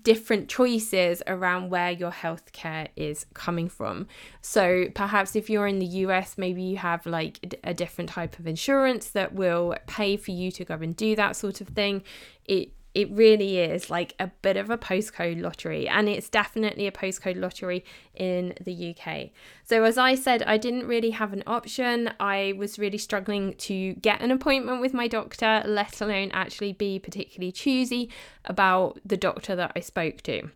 different 0.00 0.48
choices 0.48 1.22
around 1.26 1.70
where 1.70 1.90
your 1.90 2.10
healthcare 2.10 2.88
is 2.96 3.26
coming 3.34 3.68
from. 3.68 4.06
So 4.40 4.86
perhaps 4.94 5.36
if 5.36 5.50
you're 5.50 5.66
in 5.66 5.78
the 5.80 5.86
US, 5.86 6.38
maybe 6.38 6.62
you 6.62 6.78
have 6.78 7.04
like 7.04 7.58
a 7.62 7.74
different 7.74 8.10
type 8.10 8.38
of 8.38 8.46
insurance 8.46 9.10
that 9.10 9.34
will 9.34 9.76
pay 9.86 10.16
for 10.16 10.30
you 10.30 10.50
to 10.52 10.64
go 10.64 10.74
and 10.74 10.96
do 10.96 11.14
that 11.16 11.36
sort 11.36 11.60
of 11.60 11.68
thing. 11.68 12.02
It 12.46 12.72
it 12.94 13.10
really 13.10 13.58
is 13.58 13.88
like 13.90 14.14
a 14.18 14.28
bit 14.42 14.56
of 14.56 14.68
a 14.68 14.76
postcode 14.76 15.40
lottery 15.40 15.88
and 15.88 16.08
it's 16.08 16.28
definitely 16.28 16.86
a 16.86 16.92
postcode 16.92 17.40
lottery 17.40 17.84
in 18.14 18.54
the 18.60 18.94
UK. 18.94 19.30
So 19.64 19.84
as 19.84 19.96
I 19.96 20.14
said 20.14 20.42
I 20.42 20.58
didn't 20.58 20.86
really 20.86 21.10
have 21.10 21.32
an 21.32 21.42
option. 21.46 22.12
I 22.20 22.54
was 22.56 22.78
really 22.78 22.98
struggling 22.98 23.54
to 23.54 23.94
get 23.94 24.20
an 24.20 24.30
appointment 24.30 24.80
with 24.80 24.92
my 24.92 25.08
doctor, 25.08 25.62
let 25.64 26.00
alone 26.00 26.30
actually 26.32 26.74
be 26.74 26.98
particularly 26.98 27.52
choosy 27.52 28.10
about 28.44 29.00
the 29.04 29.16
doctor 29.16 29.56
that 29.56 29.72
I 29.74 29.80
spoke 29.80 30.20
to. 30.22 30.50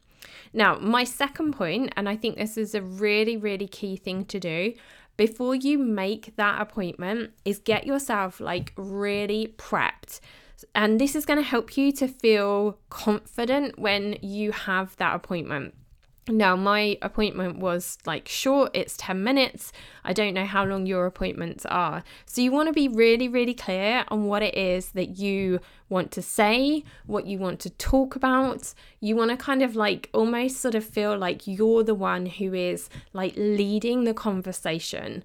Now, 0.52 0.78
my 0.78 1.04
second 1.04 1.54
point 1.54 1.92
and 1.96 2.08
I 2.08 2.16
think 2.16 2.36
this 2.36 2.58
is 2.58 2.74
a 2.74 2.82
really 2.82 3.36
really 3.36 3.68
key 3.68 3.96
thing 3.96 4.26
to 4.26 4.38
do 4.38 4.74
before 5.16 5.54
you 5.54 5.78
make 5.78 6.36
that 6.36 6.60
appointment 6.60 7.30
is 7.46 7.58
get 7.58 7.86
yourself 7.86 8.40
like 8.40 8.74
really 8.76 9.54
prepped 9.56 10.20
and 10.74 11.00
this 11.00 11.14
is 11.14 11.26
going 11.26 11.38
to 11.38 11.44
help 11.44 11.76
you 11.76 11.92
to 11.92 12.08
feel 12.08 12.78
confident 12.90 13.78
when 13.78 14.16
you 14.22 14.52
have 14.52 14.96
that 14.96 15.14
appointment. 15.14 15.74
Now, 16.28 16.56
my 16.56 16.98
appointment 17.02 17.60
was 17.60 17.98
like 18.04 18.26
short, 18.26 18.72
it's 18.74 18.96
10 18.96 19.22
minutes. 19.22 19.70
I 20.02 20.12
don't 20.12 20.34
know 20.34 20.44
how 20.44 20.64
long 20.64 20.84
your 20.84 21.06
appointments 21.06 21.64
are. 21.66 22.02
So, 22.24 22.40
you 22.40 22.50
want 22.50 22.66
to 22.68 22.72
be 22.72 22.88
really, 22.88 23.28
really 23.28 23.54
clear 23.54 24.04
on 24.08 24.24
what 24.24 24.42
it 24.42 24.56
is 24.56 24.90
that 24.92 25.18
you 25.18 25.60
want 25.88 26.10
to 26.12 26.22
say, 26.22 26.82
what 27.06 27.26
you 27.26 27.38
want 27.38 27.60
to 27.60 27.70
talk 27.70 28.16
about. 28.16 28.74
You 28.98 29.14
want 29.14 29.30
to 29.30 29.36
kind 29.36 29.62
of 29.62 29.76
like 29.76 30.10
almost 30.12 30.56
sort 30.56 30.74
of 30.74 30.84
feel 30.84 31.16
like 31.16 31.46
you're 31.46 31.84
the 31.84 31.94
one 31.94 32.26
who 32.26 32.52
is 32.54 32.90
like 33.12 33.34
leading 33.36 34.02
the 34.02 34.14
conversation. 34.14 35.22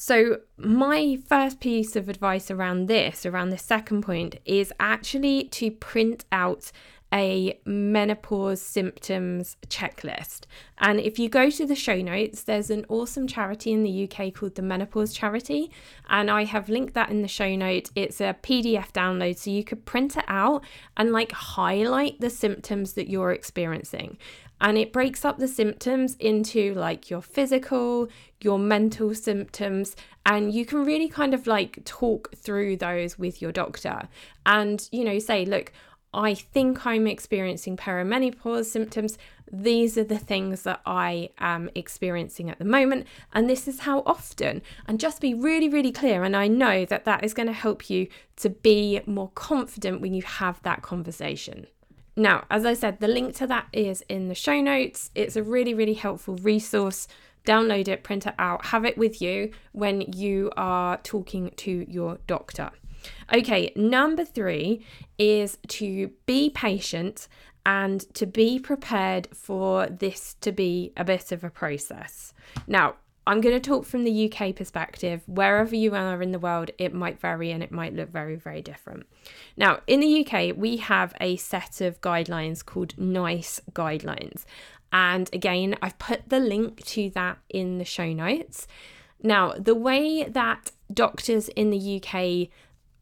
So, 0.00 0.42
my 0.56 1.18
first 1.26 1.58
piece 1.58 1.96
of 1.96 2.08
advice 2.08 2.52
around 2.52 2.86
this, 2.86 3.26
around 3.26 3.50
the 3.50 3.58
second 3.58 4.02
point, 4.02 4.38
is 4.44 4.72
actually 4.78 5.48
to 5.48 5.72
print 5.72 6.24
out 6.30 6.70
a 7.12 7.58
menopause 7.64 8.62
symptoms 8.62 9.56
checklist. 9.66 10.42
And 10.78 11.00
if 11.00 11.18
you 11.18 11.28
go 11.28 11.50
to 11.50 11.66
the 11.66 11.74
show 11.74 12.00
notes, 12.00 12.44
there's 12.44 12.70
an 12.70 12.86
awesome 12.88 13.26
charity 13.26 13.72
in 13.72 13.82
the 13.82 14.08
UK 14.08 14.32
called 14.32 14.54
the 14.54 14.62
Menopause 14.62 15.14
Charity. 15.14 15.72
And 16.08 16.30
I 16.30 16.44
have 16.44 16.68
linked 16.68 16.94
that 16.94 17.10
in 17.10 17.22
the 17.22 17.28
show 17.28 17.56
note. 17.56 17.90
It's 17.96 18.20
a 18.20 18.36
PDF 18.40 18.92
download, 18.92 19.36
so 19.36 19.50
you 19.50 19.64
could 19.64 19.84
print 19.84 20.16
it 20.16 20.26
out 20.28 20.62
and 20.96 21.10
like 21.10 21.32
highlight 21.32 22.20
the 22.20 22.30
symptoms 22.30 22.92
that 22.92 23.08
you're 23.08 23.32
experiencing 23.32 24.16
and 24.60 24.76
it 24.78 24.92
breaks 24.92 25.24
up 25.24 25.38
the 25.38 25.48
symptoms 25.48 26.16
into 26.16 26.74
like 26.74 27.10
your 27.10 27.22
physical, 27.22 28.08
your 28.40 28.58
mental 28.58 29.14
symptoms, 29.14 29.96
and 30.26 30.52
you 30.52 30.66
can 30.66 30.84
really 30.84 31.08
kind 31.08 31.34
of 31.34 31.46
like 31.46 31.84
talk 31.84 32.34
through 32.36 32.76
those 32.76 33.18
with 33.18 33.40
your 33.40 33.52
doctor 33.52 34.08
and, 34.44 34.88
you 34.92 35.04
know, 35.04 35.18
say, 35.18 35.44
look, 35.44 35.72
I 36.12 36.34
think 36.34 36.86
I'm 36.86 37.06
experiencing 37.06 37.76
perimenopause 37.76 38.64
symptoms. 38.64 39.18
These 39.50 39.96
are 39.98 40.04
the 40.04 40.18
things 40.18 40.62
that 40.62 40.80
I 40.86 41.30
am 41.38 41.70
experiencing 41.74 42.50
at 42.50 42.58
the 42.58 42.64
moment, 42.64 43.06
and 43.32 43.48
this 43.48 43.68
is 43.68 43.80
how 43.80 44.02
often. 44.06 44.62
And 44.86 45.00
just 45.00 45.20
be 45.20 45.34
really, 45.34 45.68
really 45.68 45.92
clear. 45.92 46.24
And 46.24 46.34
I 46.34 46.48
know 46.48 46.84
that 46.86 47.04
that 47.04 47.24
is 47.24 47.34
going 47.34 47.46
to 47.46 47.52
help 47.52 47.90
you 47.90 48.08
to 48.36 48.50
be 48.50 49.00
more 49.06 49.30
confident 49.34 50.00
when 50.00 50.14
you 50.14 50.22
have 50.22 50.62
that 50.62 50.82
conversation. 50.82 51.66
Now, 52.18 52.44
as 52.50 52.66
I 52.66 52.74
said, 52.74 52.98
the 52.98 53.06
link 53.06 53.36
to 53.36 53.46
that 53.46 53.68
is 53.72 54.02
in 54.08 54.26
the 54.26 54.34
show 54.34 54.60
notes. 54.60 55.10
It's 55.14 55.36
a 55.36 55.42
really, 55.42 55.72
really 55.72 55.94
helpful 55.94 56.34
resource. 56.36 57.06
Download 57.46 57.86
it, 57.86 58.02
print 58.02 58.26
it 58.26 58.34
out, 58.40 58.66
have 58.66 58.84
it 58.84 58.98
with 58.98 59.22
you 59.22 59.52
when 59.70 60.00
you 60.00 60.50
are 60.56 60.96
talking 60.98 61.52
to 61.58 61.86
your 61.88 62.18
doctor. 62.26 62.70
Okay, 63.32 63.72
number 63.76 64.24
three 64.24 64.84
is 65.16 65.58
to 65.68 66.10
be 66.26 66.50
patient 66.50 67.28
and 67.64 68.00
to 68.14 68.26
be 68.26 68.58
prepared 68.58 69.28
for 69.32 69.86
this 69.86 70.34
to 70.40 70.50
be 70.50 70.92
a 70.96 71.04
bit 71.04 71.30
of 71.30 71.44
a 71.44 71.50
process. 71.50 72.34
Now, 72.66 72.96
I'm 73.28 73.42
going 73.42 73.60
to 73.60 73.60
talk 73.60 73.84
from 73.84 74.04
the 74.04 74.32
UK 74.32 74.56
perspective. 74.56 75.20
Wherever 75.26 75.76
you 75.76 75.94
are 75.94 76.22
in 76.22 76.32
the 76.32 76.38
world, 76.38 76.70
it 76.78 76.94
might 76.94 77.20
vary 77.20 77.50
and 77.50 77.62
it 77.62 77.70
might 77.70 77.94
look 77.94 78.08
very, 78.08 78.36
very 78.36 78.62
different. 78.62 79.06
Now, 79.54 79.80
in 79.86 80.00
the 80.00 80.24
UK, 80.24 80.56
we 80.56 80.78
have 80.78 81.12
a 81.20 81.36
set 81.36 81.82
of 81.82 82.00
guidelines 82.00 82.64
called 82.64 82.96
NICE 82.96 83.60
guidelines. 83.72 84.46
And 84.90 85.28
again, 85.34 85.76
I've 85.82 85.98
put 85.98 86.30
the 86.30 86.40
link 86.40 86.82
to 86.86 87.10
that 87.10 87.36
in 87.50 87.76
the 87.76 87.84
show 87.84 88.14
notes. 88.14 88.66
Now, 89.22 89.52
the 89.52 89.74
way 89.74 90.24
that 90.24 90.70
doctors 90.90 91.50
in 91.50 91.68
the 91.68 92.02
UK 92.02 92.48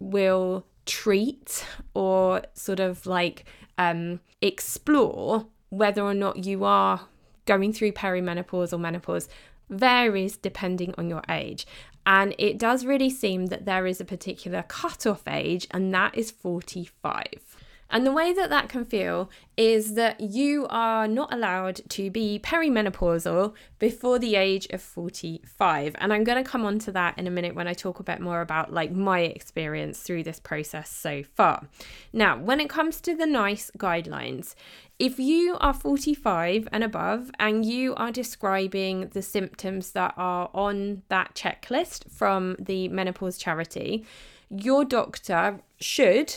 will 0.00 0.66
treat 0.86 1.64
or 1.94 2.42
sort 2.52 2.80
of 2.80 3.06
like 3.06 3.44
um, 3.78 4.18
explore 4.40 5.46
whether 5.68 6.02
or 6.02 6.14
not 6.14 6.44
you 6.44 6.64
are 6.64 7.02
going 7.44 7.72
through 7.72 7.92
perimenopause 7.92 8.72
or 8.72 8.78
menopause 8.78 9.28
varies 9.68 10.36
depending 10.36 10.94
on 10.98 11.08
your 11.08 11.22
age. 11.28 11.66
And 12.06 12.34
it 12.38 12.58
does 12.58 12.86
really 12.86 13.10
seem 13.10 13.46
that 13.46 13.64
there 13.64 13.86
is 13.86 14.00
a 14.00 14.04
particular 14.04 14.64
cutoff 14.68 15.26
age, 15.26 15.66
and 15.72 15.92
that 15.92 16.16
is 16.16 16.30
45. 16.30 17.55
And 17.90 18.04
the 18.04 18.12
way 18.12 18.32
that 18.32 18.50
that 18.50 18.68
can 18.68 18.84
feel 18.84 19.30
is 19.56 19.94
that 19.94 20.20
you 20.20 20.66
are 20.68 21.06
not 21.06 21.32
allowed 21.32 21.80
to 21.90 22.10
be 22.10 22.40
perimenopausal 22.42 23.54
before 23.78 24.18
the 24.18 24.34
age 24.36 24.66
of 24.70 24.82
45. 24.82 25.94
And 25.98 26.12
I'm 26.12 26.24
going 26.24 26.42
to 26.42 26.48
come 26.48 26.64
on 26.64 26.78
to 26.80 26.92
that 26.92 27.18
in 27.18 27.26
a 27.26 27.30
minute 27.30 27.54
when 27.54 27.68
I 27.68 27.74
talk 27.74 28.00
a 28.00 28.02
bit 28.02 28.20
more 28.20 28.40
about 28.40 28.72
like 28.72 28.92
my 28.92 29.20
experience 29.20 30.00
through 30.00 30.24
this 30.24 30.40
process 30.40 30.90
so 30.90 31.22
far. 31.22 31.68
Now, 32.12 32.38
when 32.38 32.60
it 32.60 32.68
comes 32.68 33.00
to 33.02 33.14
the 33.14 33.26
NICE 33.26 33.70
guidelines, 33.78 34.54
if 34.98 35.18
you 35.18 35.56
are 35.60 35.74
45 35.74 36.68
and 36.72 36.82
above 36.82 37.30
and 37.38 37.64
you 37.64 37.94
are 37.96 38.10
describing 38.10 39.08
the 39.08 39.22
symptoms 39.22 39.92
that 39.92 40.14
are 40.16 40.50
on 40.54 41.02
that 41.08 41.34
checklist 41.34 42.10
from 42.10 42.56
the 42.58 42.88
menopause 42.88 43.36
charity, 43.38 44.04
your 44.48 44.84
doctor 44.84 45.60
should 45.78 46.34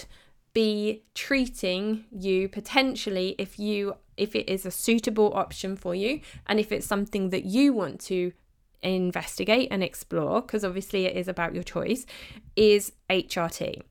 be 0.53 1.03
treating 1.13 2.05
you 2.11 2.49
potentially 2.49 3.35
if 3.37 3.59
you 3.59 3.95
if 4.17 4.35
it 4.35 4.49
is 4.49 4.65
a 4.65 4.71
suitable 4.71 5.31
option 5.33 5.75
for 5.75 5.95
you 5.95 6.19
and 6.47 6.59
if 6.59 6.71
it's 6.71 6.85
something 6.85 7.29
that 7.29 7.45
you 7.45 7.73
want 7.73 7.99
to 7.99 8.31
investigate 8.81 9.67
and 9.71 9.83
explore 9.83 10.41
because 10.41 10.63
obviously 10.63 11.05
it 11.05 11.15
is 11.15 11.27
about 11.27 11.53
your 11.53 11.63
choice 11.63 12.05
is 12.55 12.93
HRT 13.09 13.81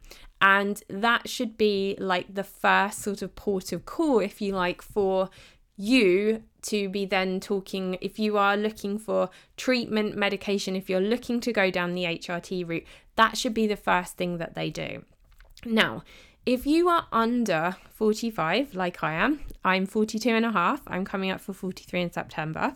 and 0.40 0.82
that 0.88 1.28
should 1.28 1.56
be 1.56 1.96
like 1.98 2.34
the 2.34 2.44
first 2.44 3.00
sort 3.00 3.22
of 3.22 3.34
port 3.34 3.72
of 3.72 3.84
call 3.84 4.18
if 4.20 4.40
you 4.40 4.54
like 4.54 4.82
for 4.82 5.28
you 5.76 6.42
to 6.62 6.88
be 6.88 7.04
then 7.04 7.38
talking 7.38 7.96
if 8.00 8.18
you 8.18 8.36
are 8.36 8.56
looking 8.56 8.98
for 8.98 9.30
treatment 9.56 10.16
medication 10.16 10.74
if 10.74 10.90
you're 10.90 11.00
looking 11.00 11.40
to 11.40 11.52
go 11.52 11.70
down 11.70 11.94
the 11.94 12.04
HRT 12.04 12.68
route 12.68 12.84
that 13.16 13.36
should 13.36 13.54
be 13.54 13.66
the 13.66 13.76
first 13.76 14.16
thing 14.16 14.38
that 14.38 14.54
they 14.54 14.70
do. 14.70 15.04
Now 15.64 16.04
if 16.48 16.66
you 16.66 16.88
are 16.88 17.06
under 17.12 17.76
45, 17.90 18.74
like 18.74 19.04
I 19.04 19.12
am, 19.12 19.40
I'm 19.66 19.84
42 19.84 20.30
and 20.30 20.46
a 20.46 20.50
half, 20.50 20.80
I'm 20.86 21.04
coming 21.04 21.30
up 21.30 21.42
for 21.42 21.52
43 21.52 22.00
in 22.00 22.10
September. 22.10 22.74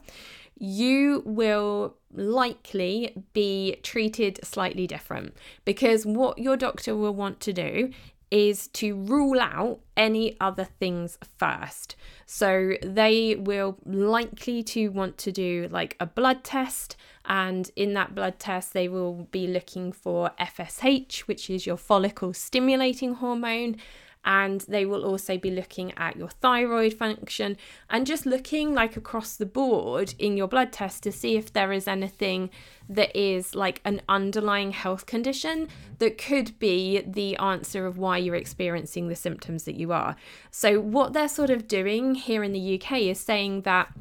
you 0.59 1.23
will 1.25 1.97
likely 2.13 3.15
be 3.33 3.77
treated 3.83 4.39
slightly 4.45 4.87
different 4.87 5.35
because 5.65 6.05
what 6.05 6.39
your 6.39 6.57
doctor 6.57 6.95
will 6.95 7.15
want 7.15 7.41
to 7.41 7.53
do 7.53 7.91
is 8.33 8.69
to 8.69 8.97
rule 8.97 9.39
out 9.39 9.79
any 9.95 10.35
other 10.41 10.65
things 10.65 11.19
first. 11.37 11.95
So 12.25 12.73
they 12.83 13.37
will 13.37 13.77
likely 13.85 14.63
to 14.63 14.89
want 14.89 15.19
to 15.19 15.31
do 15.31 15.69
like 15.71 15.97
a 16.01 16.07
blood 16.07 16.43
test 16.43 16.97
and 17.27 17.71
in 17.77 17.93
that 17.93 18.15
blood 18.15 18.39
test 18.39 18.73
they 18.73 18.89
will 18.89 19.29
be 19.31 19.47
looking 19.47 19.93
for 19.93 20.31
FSH, 20.41 21.21
which 21.21 21.51
is 21.51 21.67
your 21.67 21.77
follicle 21.77 22.33
stimulating 22.33 23.15
hormone 23.15 23.77
and 24.25 24.61
they 24.63 24.87
will 24.87 25.05
also 25.05 25.37
be 25.37 25.51
looking 25.51 25.93
at 25.97 26.17
your 26.17 26.29
thyroid 26.29 26.95
function 26.95 27.57
and 27.91 28.07
just 28.07 28.25
looking 28.25 28.75
like 28.75 28.97
across 28.97 29.37
the 29.37 29.47
board 29.47 30.15
in 30.19 30.37
your 30.37 30.47
blood 30.47 30.73
test 30.73 31.03
to 31.03 31.11
see 31.11 31.37
if 31.37 31.53
there 31.53 31.73
is 31.73 31.89
anything 31.89 32.51
that 32.89 33.17
is 33.19 33.55
like 33.55 33.81
an 33.85 34.01
underlying 34.09 34.71
health 34.71 35.07
condition 35.07 35.69
that 35.99 36.19
could 36.19 36.59
be 36.59 37.03
the 37.07 37.37
answer 37.37 37.87
of 37.87 37.99
why 37.99 38.17
you're 38.17 38.35
experiencing 38.35 39.09
the 39.09 39.17
symptoms 39.17 39.65
that 39.65 39.75
you 39.75 39.93
are. 39.93 40.15
So, 40.51 40.81
what 40.81 41.13
they're 41.13 41.29
sort 41.29 41.51
of 41.51 41.67
doing 41.67 42.15
here 42.15 42.45
in 42.45 42.53
the 42.53 42.81
UK 42.81 43.01
is 43.03 43.19
saying 43.19 43.63
that 43.63 43.93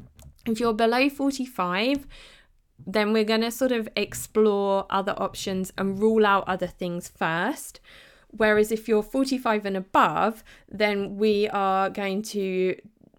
if 0.46 0.60
you're 0.60 0.74
below 0.74 1.08
45, 1.08 2.06
then 2.86 3.12
we're 3.12 3.24
going 3.24 3.42
to 3.42 3.50
sort 3.50 3.72
of 3.72 3.88
explore 3.96 4.86
other 4.90 5.14
options 5.16 5.72
and 5.78 6.00
rule 6.00 6.26
out 6.26 6.44
other 6.46 6.66
things 6.66 7.08
first. 7.08 7.80
Whereas 8.36 8.72
if 8.72 8.88
you're 8.88 9.02
45 9.02 9.66
and 9.66 9.76
above, 9.76 10.42
then 10.68 11.16
we 11.16 11.48
are 11.48 11.90
going 11.90 12.22
to 12.22 12.76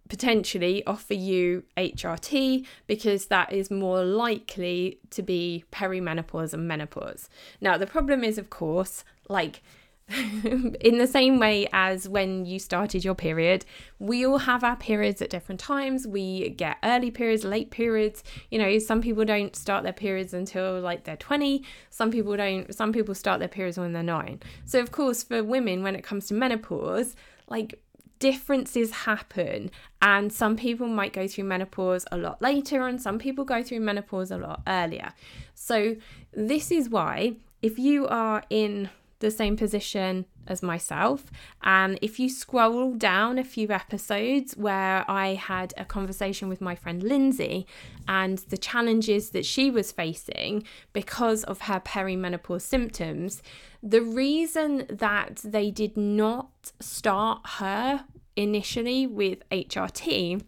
potentially 0.10 0.86
offer 0.86 1.14
you 1.14 1.64
HRT 1.78 2.66
because 2.86 3.28
that 3.28 3.52
is 3.52 3.72
more 3.72 4.04
likely 4.04 5.00
to 5.12 5.24
be 5.24 5.64
perimenopause 5.72 6.54
and 6.54 6.68
menopause. 6.68 7.30
Now, 7.62 7.78
the 7.78 7.88
problem 7.88 8.24
is, 8.24 8.38
of 8.38 8.50
course, 8.50 9.04
like 9.30 9.64
in 10.82 10.98
the 10.98 11.08
same 11.08 11.40
way 11.40 11.68
as 11.72 12.10
when 12.10 12.46
you 12.46 12.60
started 12.60 13.06
your 13.06 13.16
period, 13.16 13.66
we 14.00 14.26
all 14.26 14.40
have 14.40 14.64
our 14.64 14.76
periods 14.76 15.22
at 15.22 15.30
different 15.30 15.62
times. 15.62 16.06
We 16.06 16.50
get 16.50 16.78
early 16.84 17.10
periods, 17.10 17.44
late 17.44 17.72
periods. 17.72 18.24
You 18.52 18.60
know, 18.60 18.80
some 18.80 19.02
people 19.02 19.24
don't 19.26 19.56
start 19.56 19.84
their 19.84 19.94
periods 19.94 20.34
until 20.34 20.80
like 20.82 21.06
they're 21.06 21.16
20. 21.16 21.64
Some 21.90 22.12
people 22.12 22.36
don't, 22.36 22.74
some 22.76 22.92
people 22.92 23.16
start 23.16 23.40
their 23.40 23.48
periods 23.48 23.78
when 23.78 23.94
they're 23.94 24.04
nine. 24.04 24.42
So, 24.66 24.80
of 24.80 24.92
course, 24.92 25.24
for 25.24 25.44
women, 25.44 25.84
when 25.84 25.96
it 25.96 26.04
comes 26.04 26.28
to 26.28 26.34
menopause, 26.34 27.16
like 27.48 27.80
differences 28.20 28.92
happen 28.92 29.70
and 30.02 30.32
some 30.32 30.56
people 30.56 30.88
might 30.88 31.12
go 31.12 31.28
through 31.28 31.44
menopause 31.44 32.06
a 32.10 32.18
lot 32.18 32.42
later 32.42 32.88
and 32.88 33.02
some 33.02 33.20
people 33.20 33.44
go 33.44 33.62
through 33.62 33.82
menopause 33.82 34.32
a 34.32 34.38
lot 34.38 34.62
earlier. 34.66 35.12
So 35.56 35.98
this 36.32 36.72
is 36.72 36.88
why 36.90 37.34
if 37.62 37.78
you 37.78 38.08
are 38.08 38.44
in 38.50 38.90
the 39.20 39.32
same 39.32 39.56
position 39.56 40.26
as 40.48 40.62
myself. 40.62 41.32
And 41.64 41.98
if 42.02 42.20
you 42.20 42.30
scroll 42.30 42.94
down 42.94 43.38
a 43.38 43.44
few 43.44 43.70
episodes 43.70 44.56
where 44.58 45.10
I 45.10 45.36
had 45.36 45.74
a 45.78 45.86
conversation 45.86 46.50
with 46.50 46.62
my 46.62 46.76
friend 46.76 47.02
Lindsay 47.02 47.66
and 48.08 48.40
the 48.50 48.58
challenges 48.58 49.30
that 49.30 49.46
she 49.46 49.72
was 49.72 49.92
facing 49.92 50.64
because 50.92 51.44
of 51.46 51.62
her 51.62 51.80
perimenopause 51.80 52.62
symptoms, 52.62 53.42
the 53.82 54.02
reason 54.02 54.86
that 54.90 55.38
they 55.44 55.72
did 55.72 55.96
not 55.98 56.72
start 56.80 57.42
her 57.58 58.06
initially 58.36 59.08
with 59.08 59.48
HRT 59.50 60.44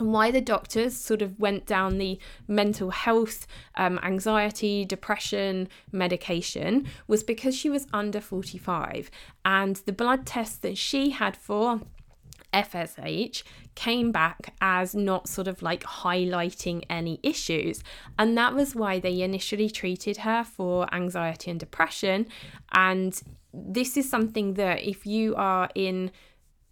and 0.00 0.12
why 0.12 0.30
the 0.30 0.40
doctors 0.40 0.96
sort 0.96 1.22
of 1.22 1.38
went 1.38 1.66
down 1.66 1.98
the 1.98 2.18
mental 2.48 2.90
health, 2.90 3.46
um, 3.76 4.00
anxiety, 4.02 4.84
depression 4.84 5.68
medication 5.92 6.86
was 7.06 7.22
because 7.22 7.54
she 7.54 7.70
was 7.70 7.86
under 7.92 8.20
45. 8.20 9.10
And 9.44 9.76
the 9.76 9.92
blood 9.92 10.26
test 10.26 10.62
that 10.62 10.78
she 10.78 11.10
had 11.10 11.36
for 11.36 11.82
FSH 12.52 13.42
came 13.74 14.10
back 14.10 14.54
as 14.60 14.94
not 14.94 15.28
sort 15.28 15.46
of 15.46 15.62
like 15.62 15.82
highlighting 15.84 16.84
any 16.90 17.20
issues. 17.22 17.82
And 18.18 18.36
that 18.36 18.54
was 18.54 18.74
why 18.74 18.98
they 18.98 19.20
initially 19.20 19.70
treated 19.70 20.18
her 20.18 20.44
for 20.44 20.92
anxiety 20.92 21.50
and 21.50 21.60
depression. 21.60 22.26
And 22.72 23.20
this 23.52 23.96
is 23.96 24.08
something 24.08 24.54
that 24.54 24.82
if 24.82 25.06
you 25.06 25.34
are 25.36 25.68
in 25.74 26.10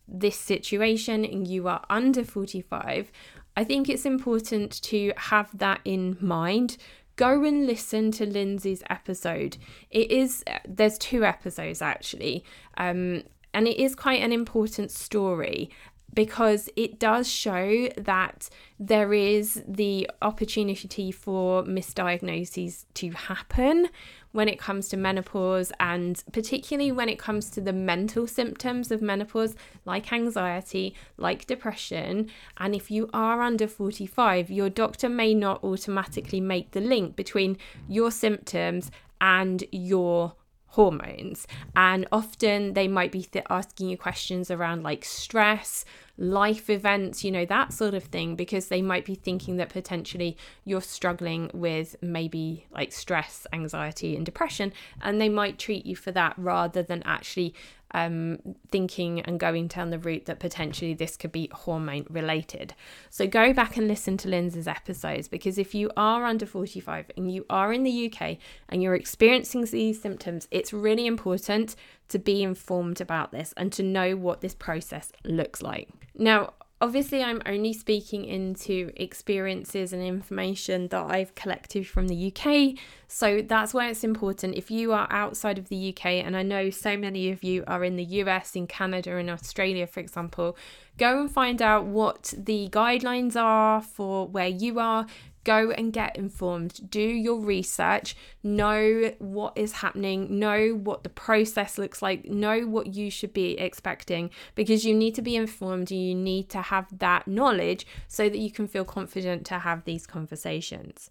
this 0.08 0.36
situation 0.36 1.24
and 1.24 1.46
you 1.46 1.68
are 1.68 1.84
under 1.90 2.24
45, 2.24 3.12
I 3.56 3.64
think 3.64 3.88
it's 3.88 4.06
important 4.06 4.80
to 4.82 5.12
have 5.16 5.56
that 5.58 5.80
in 5.84 6.16
mind. 6.20 6.76
Go 7.16 7.44
and 7.44 7.66
listen 7.66 8.12
to 8.12 8.26
Lindsay's 8.26 8.82
episode. 8.88 9.58
It 9.90 10.10
is, 10.10 10.44
there's 10.66 10.96
two 10.98 11.24
episodes 11.24 11.82
actually, 11.82 12.44
um, 12.76 13.24
and 13.52 13.66
it 13.66 13.76
is 13.76 13.94
quite 13.94 14.22
an 14.22 14.32
important 14.32 14.90
story 14.92 15.70
because 16.14 16.70
it 16.76 16.98
does 16.98 17.28
show 17.28 17.88
that 17.98 18.48
there 18.78 19.12
is 19.12 19.62
the 19.68 20.08
opportunity 20.22 21.12
for 21.12 21.64
misdiagnoses 21.64 22.86
to 22.94 23.10
happen 23.10 23.88
when 24.32 24.48
it 24.48 24.58
comes 24.58 24.88
to 24.88 24.96
menopause 24.96 25.72
and 25.80 26.22
particularly 26.32 26.92
when 26.92 27.08
it 27.08 27.18
comes 27.18 27.50
to 27.50 27.60
the 27.60 27.72
mental 27.72 28.26
symptoms 28.26 28.90
of 28.90 29.02
menopause 29.02 29.54
like 29.84 30.12
anxiety 30.12 30.94
like 31.16 31.46
depression 31.46 32.28
and 32.58 32.74
if 32.74 32.90
you 32.90 33.08
are 33.12 33.42
under 33.42 33.66
45 33.66 34.50
your 34.50 34.68
doctor 34.70 35.08
may 35.08 35.34
not 35.34 35.62
automatically 35.64 36.40
make 36.40 36.72
the 36.72 36.80
link 36.80 37.16
between 37.16 37.56
your 37.88 38.10
symptoms 38.10 38.90
and 39.20 39.64
your 39.72 40.34
hormones. 40.68 41.46
And 41.74 42.06
often 42.12 42.74
they 42.74 42.88
might 42.88 43.12
be 43.12 43.22
th- 43.22 43.44
asking 43.50 43.88
you 43.88 43.96
questions 43.96 44.50
around 44.50 44.82
like 44.82 45.04
stress, 45.04 45.84
life 46.18 46.68
events, 46.68 47.22
you 47.24 47.30
know, 47.30 47.44
that 47.46 47.72
sort 47.72 47.94
of 47.94 48.04
thing, 48.04 48.34
because 48.34 48.66
they 48.66 48.82
might 48.82 49.04
be 49.04 49.14
thinking 49.14 49.56
that 49.56 49.68
potentially 49.70 50.36
you're 50.64 50.82
struggling 50.82 51.50
with 51.54 51.96
maybe 52.02 52.66
like 52.72 52.92
stress, 52.92 53.46
anxiety, 53.52 54.16
and 54.16 54.26
depression. 54.26 54.72
And 55.00 55.20
they 55.20 55.28
might 55.28 55.58
treat 55.58 55.86
you 55.86 55.96
for 55.96 56.10
that 56.12 56.34
rather 56.36 56.82
than 56.82 57.02
actually 57.04 57.54
um, 57.92 58.38
thinking 58.70 59.20
and 59.20 59.40
going 59.40 59.68
down 59.68 59.90
the 59.90 59.98
route 59.98 60.26
that 60.26 60.40
potentially 60.40 60.94
this 60.94 61.16
could 61.16 61.32
be 61.32 61.48
hormone 61.52 62.06
related. 62.10 62.74
So 63.10 63.26
go 63.26 63.52
back 63.52 63.76
and 63.76 63.88
listen 63.88 64.16
to 64.18 64.28
Lindsay's 64.28 64.68
episodes 64.68 65.28
because 65.28 65.58
if 65.58 65.74
you 65.74 65.90
are 65.96 66.24
under 66.24 66.46
45 66.46 67.10
and 67.16 67.32
you 67.32 67.46
are 67.48 67.72
in 67.72 67.84
the 67.84 68.12
UK 68.12 68.36
and 68.68 68.82
you're 68.82 68.94
experiencing 68.94 69.64
these 69.64 70.00
symptoms, 70.00 70.48
it's 70.50 70.72
really 70.72 71.06
important 71.06 71.76
to 72.08 72.18
be 72.18 72.42
informed 72.42 73.00
about 73.00 73.32
this 73.32 73.52
and 73.56 73.72
to 73.72 73.82
know 73.82 74.16
what 74.16 74.40
this 74.40 74.54
process 74.54 75.12
looks 75.24 75.62
like. 75.62 75.88
Now, 76.14 76.52
obviously 76.80 77.22
I'm 77.22 77.42
only 77.46 77.72
speaking 77.72 78.24
into 78.24 78.92
experiences 78.96 79.92
and 79.92 80.02
information 80.02 80.88
that 80.88 81.10
I've 81.10 81.34
collected 81.34 81.86
from 81.86 82.08
the 82.08 82.32
UK. 82.32 82.78
So 83.08 83.42
that's 83.42 83.74
why 83.74 83.88
it's 83.88 84.04
important. 84.04 84.56
If 84.56 84.70
you 84.70 84.92
are 84.92 85.08
outside 85.10 85.58
of 85.58 85.68
the 85.68 85.94
UK, 85.94 86.06
and 86.06 86.36
I 86.36 86.42
know 86.42 86.70
so 86.70 86.96
many 86.96 87.30
of 87.30 87.42
you 87.42 87.64
are 87.66 87.84
in 87.84 87.96
the 87.96 88.04
US, 88.04 88.54
in 88.54 88.66
Canada, 88.66 89.16
in 89.16 89.28
Australia, 89.28 89.86
for 89.86 90.00
example, 90.00 90.56
go 90.98 91.20
and 91.20 91.30
find 91.30 91.60
out 91.62 91.86
what 91.86 92.34
the 92.36 92.68
guidelines 92.70 93.36
are 93.36 93.80
for 93.82 94.26
where 94.26 94.48
you 94.48 94.78
are 94.78 95.06
go 95.48 95.70
and 95.70 95.94
get 95.94 96.14
informed, 96.14 96.90
do 96.90 97.00
your 97.00 97.40
research, 97.40 98.14
know 98.42 99.10
what 99.18 99.56
is 99.56 99.72
happening, 99.72 100.38
know 100.38 100.74
what 100.74 101.04
the 101.04 101.08
process 101.08 101.78
looks 101.78 102.02
like, 102.02 102.26
know 102.26 102.66
what 102.66 102.94
you 102.94 103.10
should 103.10 103.32
be 103.32 103.58
expecting 103.58 104.28
because 104.54 104.84
you 104.84 104.94
need 104.94 105.14
to 105.14 105.22
be 105.22 105.34
informed 105.36 105.90
you 105.90 106.14
need 106.14 106.50
to 106.50 106.60
have 106.60 106.86
that 106.98 107.26
knowledge 107.26 107.86
so 108.08 108.28
that 108.28 108.36
you 108.36 108.50
can 108.50 108.68
feel 108.68 108.84
confident 108.84 109.46
to 109.46 109.60
have 109.60 109.84
these 109.84 110.06
conversations. 110.06 111.08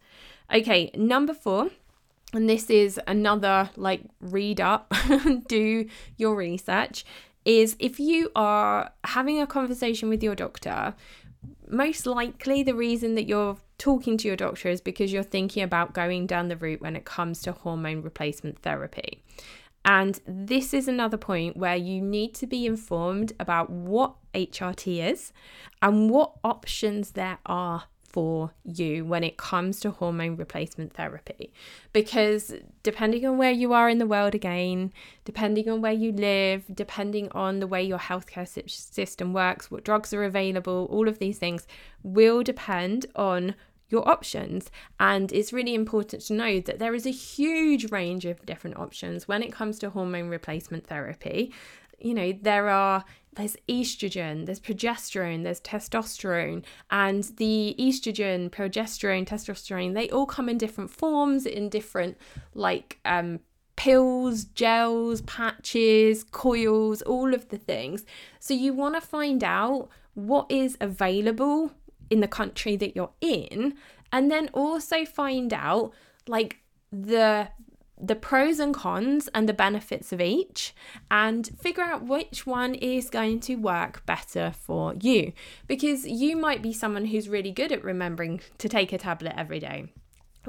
Okay, 0.53 0.91
number 0.93 1.33
four 1.33 1.71
and 2.31 2.47
this 2.47 2.69
is 2.69 2.99
another 3.07 3.71
like 3.75 4.01
read 4.21 4.61
up, 4.61 4.93
do 5.47 5.87
your 6.15 6.35
research, 6.35 7.05
is 7.43 7.75
if 7.79 7.99
you 7.99 8.29
are 8.35 8.91
having 9.03 9.41
a 9.41 9.47
conversation 9.47 10.09
with 10.09 10.21
your 10.21 10.35
doctor, 10.35 10.93
most 11.69 12.05
likely 12.05 12.63
the 12.63 12.75
reason 12.75 13.15
that 13.15 13.27
you're 13.27 13.57
talking 13.77 14.17
to 14.17 14.27
your 14.27 14.37
doctor 14.37 14.69
is 14.69 14.81
because 14.81 15.11
you're 15.13 15.23
thinking 15.23 15.63
about 15.63 15.93
going 15.93 16.27
down 16.27 16.47
the 16.47 16.57
route 16.57 16.81
when 16.81 16.95
it 16.95 17.05
comes 17.05 17.41
to 17.41 17.51
hormone 17.51 18.01
replacement 18.01 18.59
therapy. 18.59 19.23
And 19.85 20.19
this 20.27 20.73
is 20.73 20.87
another 20.87 21.17
point 21.17 21.55
where 21.55 21.75
you 21.75 22.01
need 22.01 22.33
to 22.35 22.47
be 22.47 22.65
informed 22.65 23.31
about 23.39 23.69
what 23.69 24.15
HRT 24.33 25.11
is 25.11 25.31
and 25.81 26.09
what 26.09 26.33
options 26.43 27.11
there 27.11 27.37
are 27.45 27.85
for 28.17 28.51
you 28.63 29.05
when 29.05 29.23
it 29.23 29.37
comes 29.37 29.79
to 29.79 29.91
hormone 29.91 30.35
replacement 30.37 30.91
therapy. 30.91 31.53
Because 31.93 32.51
depending 32.81 33.27
on 33.27 33.37
where 33.37 33.51
you 33.51 33.73
are 33.73 33.87
in 33.87 33.99
the 33.99 34.07
world 34.07 34.33
again, 34.33 34.91
depending 35.23 35.69
on 35.69 35.83
where 35.83 35.93
you 35.93 36.11
live, 36.11 36.63
depending 36.73 37.29
on 37.33 37.59
the 37.59 37.67
way 37.67 37.83
your 37.83 37.99
healthcare 37.99 38.49
system 38.67 39.33
works, 39.33 39.69
what 39.69 39.83
drugs 39.83 40.13
are 40.13 40.23
available, 40.23 40.87
all 40.89 41.07
of 41.07 41.19
these 41.19 41.37
things 41.37 41.67
will 42.01 42.41
depend 42.41 43.05
on 43.15 43.53
your 43.87 44.09
options. 44.09 44.71
And 44.99 45.31
it's 45.31 45.53
really 45.53 45.75
important 45.75 46.23
to 46.23 46.33
know 46.33 46.59
that 46.61 46.79
there 46.79 46.95
is 46.95 47.05
a 47.05 47.11
huge 47.11 47.91
range 47.91 48.25
of 48.25 48.43
different 48.47 48.77
options 48.77 49.27
when 49.27 49.43
it 49.43 49.53
comes 49.53 49.77
to 49.77 49.91
hormone 49.91 50.29
replacement 50.29 50.87
therapy. 50.87 51.53
You 51.99 52.13
know, 52.13 52.31
there 52.41 52.69
are 52.69 53.03
there's 53.37 53.55
estrogen, 53.69 54.45
there's 54.45 54.59
progesterone, 54.59 55.43
there's 55.43 55.61
testosterone, 55.61 56.63
and 56.89 57.23
the 57.37 57.75
estrogen, 57.79 58.49
progesterone, 58.49 59.27
testosterone, 59.27 59.93
they 59.93 60.09
all 60.09 60.25
come 60.25 60.49
in 60.49 60.57
different 60.57 60.89
forms, 60.89 61.45
in 61.45 61.69
different 61.69 62.17
like 62.55 62.99
um, 63.05 63.39
pills, 63.75 64.45
gels, 64.45 65.21
patches, 65.21 66.23
coils, 66.23 67.01
all 67.03 67.33
of 67.33 67.49
the 67.49 67.57
things. 67.57 68.05
So 68.39 68.53
you 68.53 68.73
want 68.73 68.95
to 68.95 69.01
find 69.01 69.43
out 69.43 69.89
what 70.15 70.47
is 70.49 70.75
available 70.81 71.71
in 72.09 72.21
the 72.21 72.27
country 72.27 72.75
that 72.75 72.95
you're 72.95 73.13
in, 73.21 73.75
and 74.11 74.31
then 74.31 74.49
also 74.53 75.05
find 75.05 75.53
out 75.53 75.93
like 76.27 76.57
the 76.91 77.49
the 77.99 78.15
pros 78.15 78.59
and 78.59 78.73
cons 78.73 79.27
and 79.33 79.47
the 79.49 79.53
benefits 79.53 80.11
of 80.13 80.21
each 80.21 80.73
and 81.09 81.49
figure 81.59 81.83
out 81.83 82.05
which 82.05 82.45
one 82.45 82.75
is 82.75 83.09
going 83.09 83.39
to 83.41 83.55
work 83.55 84.05
better 84.05 84.51
for 84.51 84.93
you. 85.01 85.33
Because 85.67 86.05
you 86.05 86.37
might 86.37 86.61
be 86.61 86.73
someone 86.73 87.05
who's 87.05 87.29
really 87.29 87.51
good 87.51 87.71
at 87.71 87.83
remembering 87.83 88.41
to 88.59 88.69
take 88.69 88.93
a 88.93 88.97
tablet 88.97 89.33
every 89.35 89.59
day 89.59 89.87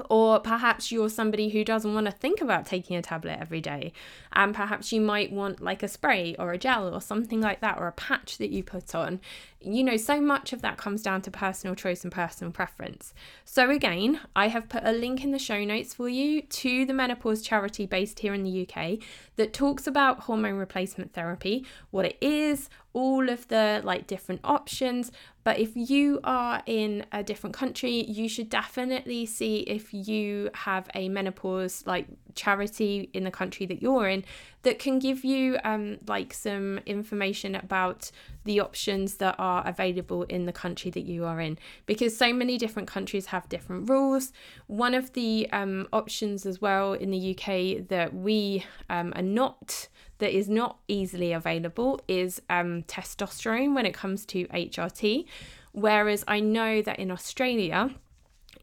or 0.09 0.39
perhaps 0.39 0.91
you're 0.91 1.09
somebody 1.09 1.49
who 1.49 1.63
doesn't 1.63 1.93
want 1.93 2.05
to 2.05 2.11
think 2.11 2.41
about 2.41 2.65
taking 2.65 2.95
a 2.95 3.01
tablet 3.01 3.37
every 3.39 3.61
day. 3.61 3.93
And 4.33 4.53
perhaps 4.53 4.91
you 4.91 5.01
might 5.01 5.31
want 5.31 5.61
like 5.61 5.83
a 5.83 5.87
spray 5.87 6.35
or 6.37 6.51
a 6.51 6.57
gel 6.57 6.93
or 6.93 7.01
something 7.01 7.41
like 7.41 7.61
that, 7.61 7.77
or 7.79 7.87
a 7.87 7.91
patch 7.91 8.37
that 8.37 8.51
you 8.51 8.63
put 8.63 8.93
on. 8.95 9.19
You 9.61 9.83
know, 9.83 9.97
so 9.97 10.21
much 10.21 10.53
of 10.53 10.61
that 10.61 10.77
comes 10.77 11.01
down 11.01 11.21
to 11.23 11.31
personal 11.31 11.75
choice 11.75 12.03
and 12.03 12.13
personal 12.13 12.53
preference. 12.53 13.13
So, 13.43 13.69
again, 13.69 14.21
I 14.35 14.47
have 14.47 14.69
put 14.69 14.85
a 14.85 14.93
link 14.93 15.23
in 15.23 15.31
the 15.31 15.39
show 15.39 15.63
notes 15.65 15.93
for 15.93 16.07
you 16.07 16.41
to 16.41 16.85
the 16.85 16.93
menopause 16.93 17.41
charity 17.41 17.85
based 17.85 18.19
here 18.19 18.33
in 18.33 18.43
the 18.43 18.67
UK 18.67 18.99
that 19.35 19.51
talks 19.51 19.85
about 19.85 20.21
hormone 20.21 20.55
replacement 20.55 21.13
therapy, 21.13 21.65
what 21.91 22.05
it 22.05 22.17
is, 22.21 22.69
all 22.93 23.29
of 23.29 23.47
the 23.47 23.81
like 23.83 24.07
different 24.07 24.41
options. 24.43 25.11
But 25.43 25.59
if 25.59 25.71
you 25.75 26.19
are 26.23 26.61
in 26.65 27.05
a 27.11 27.23
different 27.23 27.55
country, 27.55 28.03
you 28.05 28.27
should 28.27 28.49
definitely 28.49 29.25
see 29.25 29.59
if 29.61 29.93
you 29.93 30.49
have 30.53 30.89
a 30.93 31.09
menopause 31.09 31.83
like 31.85 32.07
charity 32.35 33.09
in 33.13 33.23
the 33.23 33.31
country 33.31 33.65
that 33.65 33.81
you're 33.81 34.07
in 34.07 34.23
that 34.63 34.79
can 34.79 34.99
give 34.99 35.23
you 35.23 35.57
um, 35.63 35.97
like 36.07 36.33
some 36.33 36.79
information 36.85 37.55
about 37.55 38.11
the 38.43 38.59
options 38.59 39.15
that 39.15 39.35
are 39.39 39.65
available 39.67 40.23
in 40.23 40.45
the 40.45 40.51
country 40.51 40.91
that 40.91 41.01
you 41.01 41.25
are 41.25 41.39
in 41.39 41.57
because 41.85 42.15
so 42.15 42.33
many 42.33 42.57
different 42.57 42.87
countries 42.87 43.27
have 43.27 43.47
different 43.49 43.89
rules. 43.89 44.33
One 44.67 44.93
of 44.93 45.13
the 45.13 45.47
um, 45.51 45.87
options 45.93 46.45
as 46.45 46.61
well 46.61 46.93
in 46.93 47.11
the 47.11 47.35
UK 47.35 47.87
that 47.87 48.13
we 48.13 48.65
um, 48.89 49.13
are 49.15 49.21
not 49.21 49.87
that 50.19 50.35
is 50.35 50.47
not 50.47 50.77
easily 50.87 51.33
available 51.33 51.99
is 52.07 52.41
um, 52.49 52.83
testosterone 52.83 53.73
when 53.73 53.85
it 53.85 53.93
comes 53.93 54.25
to 54.27 54.45
HRT. 54.47 55.25
Whereas 55.71 56.23
I 56.27 56.39
know 56.39 56.81
that 56.81 56.99
in 56.99 57.11
Australia, 57.11 57.89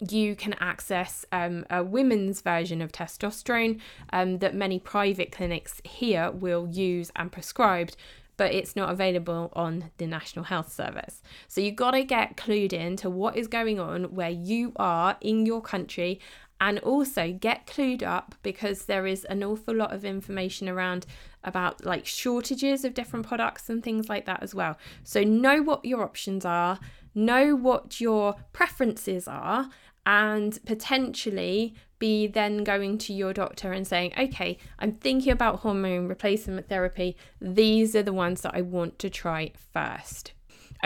you 0.08 0.36
can 0.36 0.54
access 0.54 1.24
um, 1.32 1.64
a 1.70 1.82
women's 1.82 2.40
version 2.42 2.82
of 2.82 2.92
testosterone 2.92 3.80
um, 4.12 4.38
that 4.38 4.54
many 4.54 4.78
private 4.78 5.32
clinics 5.32 5.80
here 5.84 6.30
will 6.30 6.68
use 6.70 7.10
and 7.16 7.32
prescribed 7.32 7.96
but 8.36 8.52
it's 8.52 8.76
not 8.76 8.90
available 8.90 9.50
on 9.54 9.90
the 9.96 10.06
National 10.06 10.44
Health 10.44 10.72
Service. 10.72 11.22
So 11.48 11.60
you've 11.60 11.76
got 11.76 11.92
to 11.92 12.04
get 12.04 12.36
clued 12.36 12.72
in 12.72 12.96
to 12.96 13.10
what 13.10 13.36
is 13.36 13.46
going 13.46 13.80
on 13.80 14.14
where 14.14 14.30
you 14.30 14.72
are 14.76 15.16
in 15.20 15.46
your 15.46 15.62
country 15.62 16.20
and 16.60 16.78
also 16.80 17.32
get 17.32 17.66
clued 17.66 18.02
up 18.02 18.34
because 18.42 18.86
there 18.86 19.06
is 19.06 19.24
an 19.24 19.42
awful 19.42 19.74
lot 19.74 19.92
of 19.92 20.04
information 20.04 20.68
around 20.68 21.06
about 21.46 21.84
like 21.84 22.04
shortages 22.04 22.84
of 22.84 22.92
different 22.92 23.26
products 23.26 23.70
and 23.70 23.82
things 23.82 24.08
like 24.08 24.26
that 24.26 24.42
as 24.42 24.54
well. 24.54 24.76
So 25.04 25.22
know 25.22 25.62
what 25.62 25.84
your 25.84 26.02
options 26.02 26.44
are, 26.44 26.78
know 27.14 27.56
what 27.56 28.00
your 28.00 28.34
preferences 28.52 29.26
are 29.26 29.70
and 30.04 30.58
potentially 30.66 31.74
be 31.98 32.26
then 32.26 32.62
going 32.62 32.98
to 32.98 33.12
your 33.12 33.32
doctor 33.32 33.72
and 33.72 33.86
saying, 33.86 34.12
okay, 34.18 34.58
I'm 34.78 34.92
thinking 34.92 35.32
about 35.32 35.60
hormone 35.60 36.08
replacement 36.08 36.68
therapy. 36.68 37.16
These 37.40 37.96
are 37.96 38.02
the 38.02 38.12
ones 38.12 38.42
that 38.42 38.54
I 38.54 38.60
want 38.60 38.98
to 38.98 39.08
try 39.08 39.52
first. 39.72 40.32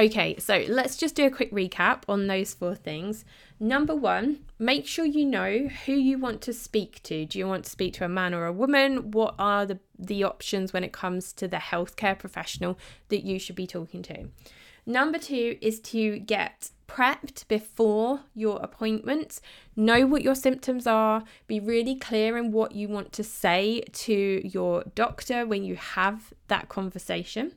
Okay, 0.01 0.39
so 0.39 0.65
let's 0.67 0.97
just 0.97 1.15
do 1.15 1.27
a 1.27 1.31
quick 1.31 1.53
recap 1.53 2.05
on 2.09 2.27
those 2.27 2.55
four 2.55 2.75
things. 2.75 3.27
Number 3.59 3.95
one, 3.95 4.39
make 4.59 4.87
sure 4.87 5.05
you 5.05 5.27
know 5.27 5.69
who 5.85 5.93
you 5.93 6.17
want 6.17 6.41
to 6.43 6.55
speak 6.55 7.03
to. 7.03 7.27
Do 7.27 7.39
you 7.39 7.47
want 7.47 7.65
to 7.65 7.71
speak 7.71 7.93
to 7.95 8.07
a 8.07 8.09
man 8.09 8.33
or 8.33 8.47
a 8.47 8.53
woman? 8.53 9.11
What 9.11 9.35
are 9.39 9.67
the, 9.67 9.79
the 9.99 10.25
options 10.25 10.73
when 10.73 10.85
it 10.85 10.95
comes 10.95 11.35
to 11.35 11.47
the 11.47 11.59
healthcare 11.59 12.19
professional 12.19 12.79
that 13.11 13.27
you 13.27 13.39
should 13.39 13.57
be 13.57 13.67
talking 13.67 14.01
to? 14.05 14.29
Number 14.87 15.19
two 15.19 15.59
is 15.61 15.81
to 15.81 16.19
get 16.21 16.71
prepped 16.89 17.47
before 17.49 18.21
your 18.35 18.59
appointment. 18.63 19.43
Know 19.77 20.07
what 20.07 20.23
your 20.23 20.35
symptoms 20.35 20.87
are. 20.87 21.25
Be 21.47 21.61
really 21.61 21.95
clear 21.95 22.39
in 22.39 22.53
what 22.53 22.73
you 22.73 22.89
want 22.89 23.13
to 23.13 23.23
say 23.23 23.83
to 23.93 24.41
your 24.49 24.83
doctor 24.95 25.45
when 25.45 25.63
you 25.63 25.77
have 25.77 26.33
that 26.49 26.71
conversation. 26.71 27.53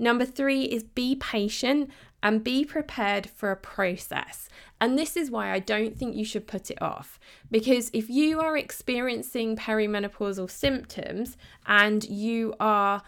Number 0.00 0.24
three 0.24 0.62
is 0.62 0.82
be 0.82 1.14
patient 1.14 1.90
and 2.22 2.42
be 2.42 2.64
prepared 2.64 3.28
for 3.28 3.50
a 3.50 3.56
process. 3.56 4.48
And 4.80 4.98
this 4.98 5.14
is 5.14 5.30
why 5.30 5.52
I 5.52 5.58
don't 5.58 5.96
think 5.96 6.16
you 6.16 6.24
should 6.24 6.46
put 6.46 6.70
it 6.70 6.80
off. 6.80 7.20
Because 7.50 7.90
if 7.92 8.08
you 8.08 8.40
are 8.40 8.56
experiencing 8.56 9.56
perimenopausal 9.56 10.50
symptoms 10.50 11.36
and 11.66 12.02
you 12.04 12.54
are 12.58 13.02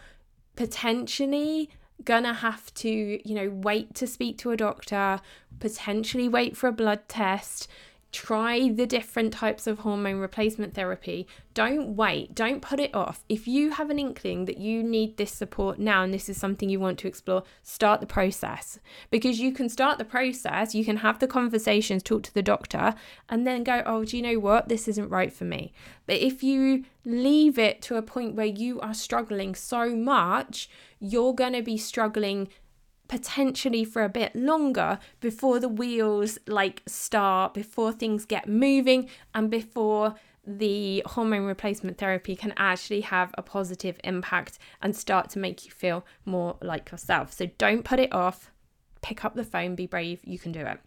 potentially 0.54 1.70
gonna 2.04 2.34
have 2.34 2.72
to, 2.74 2.88
you 3.28 3.34
know, 3.34 3.48
wait 3.48 3.94
to 3.94 4.06
speak 4.06 4.36
to 4.38 4.50
a 4.50 4.56
doctor, 4.56 5.20
potentially 5.60 6.28
wait 6.28 6.56
for 6.58 6.68
a 6.68 6.72
blood 6.72 7.08
test, 7.08 7.68
try 8.12 8.68
the 8.68 8.86
different 8.86 9.32
types 9.32 9.66
of 9.66 9.80
hormone 9.80 10.18
replacement 10.18 10.74
therapy. 10.74 11.26
Don't 11.54 11.96
wait, 11.96 12.34
don't 12.34 12.60
put 12.60 12.78
it 12.78 12.94
off. 12.94 13.24
If 13.28 13.48
you 13.48 13.70
have 13.70 13.88
an 13.88 13.98
inkling 13.98 14.44
that 14.44 14.58
you 14.58 14.82
need 14.82 15.16
this 15.16 15.32
support 15.32 15.78
now 15.78 16.02
and 16.02 16.12
this 16.12 16.28
is 16.28 16.36
something 16.36 16.68
you 16.68 16.78
want 16.78 16.98
to 17.00 17.08
explore, 17.08 17.42
start 17.62 18.00
the 18.00 18.06
process. 18.06 18.78
Because 19.10 19.40
you 19.40 19.52
can 19.52 19.68
start 19.70 19.98
the 19.98 20.04
process, 20.04 20.74
you 20.74 20.84
can 20.84 20.98
have 20.98 21.18
the 21.18 21.26
conversations, 21.26 22.02
talk 22.02 22.22
to 22.24 22.34
the 22.34 22.42
doctor, 22.42 22.94
and 23.30 23.46
then 23.46 23.64
go, 23.64 23.82
oh, 23.86 24.04
do 24.04 24.16
you 24.16 24.22
know 24.22 24.38
what? 24.38 24.68
This 24.68 24.88
isn't 24.88 25.08
right 25.08 25.32
for 25.32 25.44
me. 25.44 25.72
But 26.06 26.16
if 26.16 26.42
you 26.42 26.84
leave 27.04 27.58
it 27.58 27.80
to 27.82 27.96
a 27.96 28.02
point 28.02 28.34
where 28.34 28.46
you 28.46 28.78
are 28.80 28.94
struggling 28.94 29.54
so 29.54 29.96
much, 29.96 30.68
you're 31.00 31.34
going 31.34 31.54
to 31.54 31.62
be 31.62 31.76
struggling 31.76 32.48
potentially 33.08 33.84
for 33.84 34.02
a 34.02 34.08
bit 34.08 34.34
longer 34.34 34.98
before 35.20 35.58
the 35.58 35.68
wheels 35.68 36.38
like 36.46 36.82
start, 36.86 37.54
before 37.54 37.92
things 37.92 38.24
get 38.24 38.48
moving, 38.48 39.08
and 39.34 39.50
before 39.50 40.14
the 40.44 41.02
hormone 41.06 41.44
replacement 41.44 41.98
therapy 41.98 42.34
can 42.34 42.52
actually 42.56 43.02
have 43.02 43.32
a 43.38 43.42
positive 43.42 43.98
impact 44.02 44.58
and 44.80 44.96
start 44.96 45.30
to 45.30 45.38
make 45.38 45.64
you 45.64 45.70
feel 45.70 46.04
more 46.24 46.56
like 46.60 46.90
yourself. 46.90 47.32
So 47.32 47.46
don't 47.58 47.84
put 47.84 48.00
it 48.00 48.12
off. 48.12 48.50
Pick 49.02 49.24
up 49.24 49.34
the 49.34 49.44
phone, 49.44 49.74
be 49.74 49.86
brave, 49.86 50.20
you 50.24 50.38
can 50.38 50.52
do 50.52 50.60
it. 50.60 50.78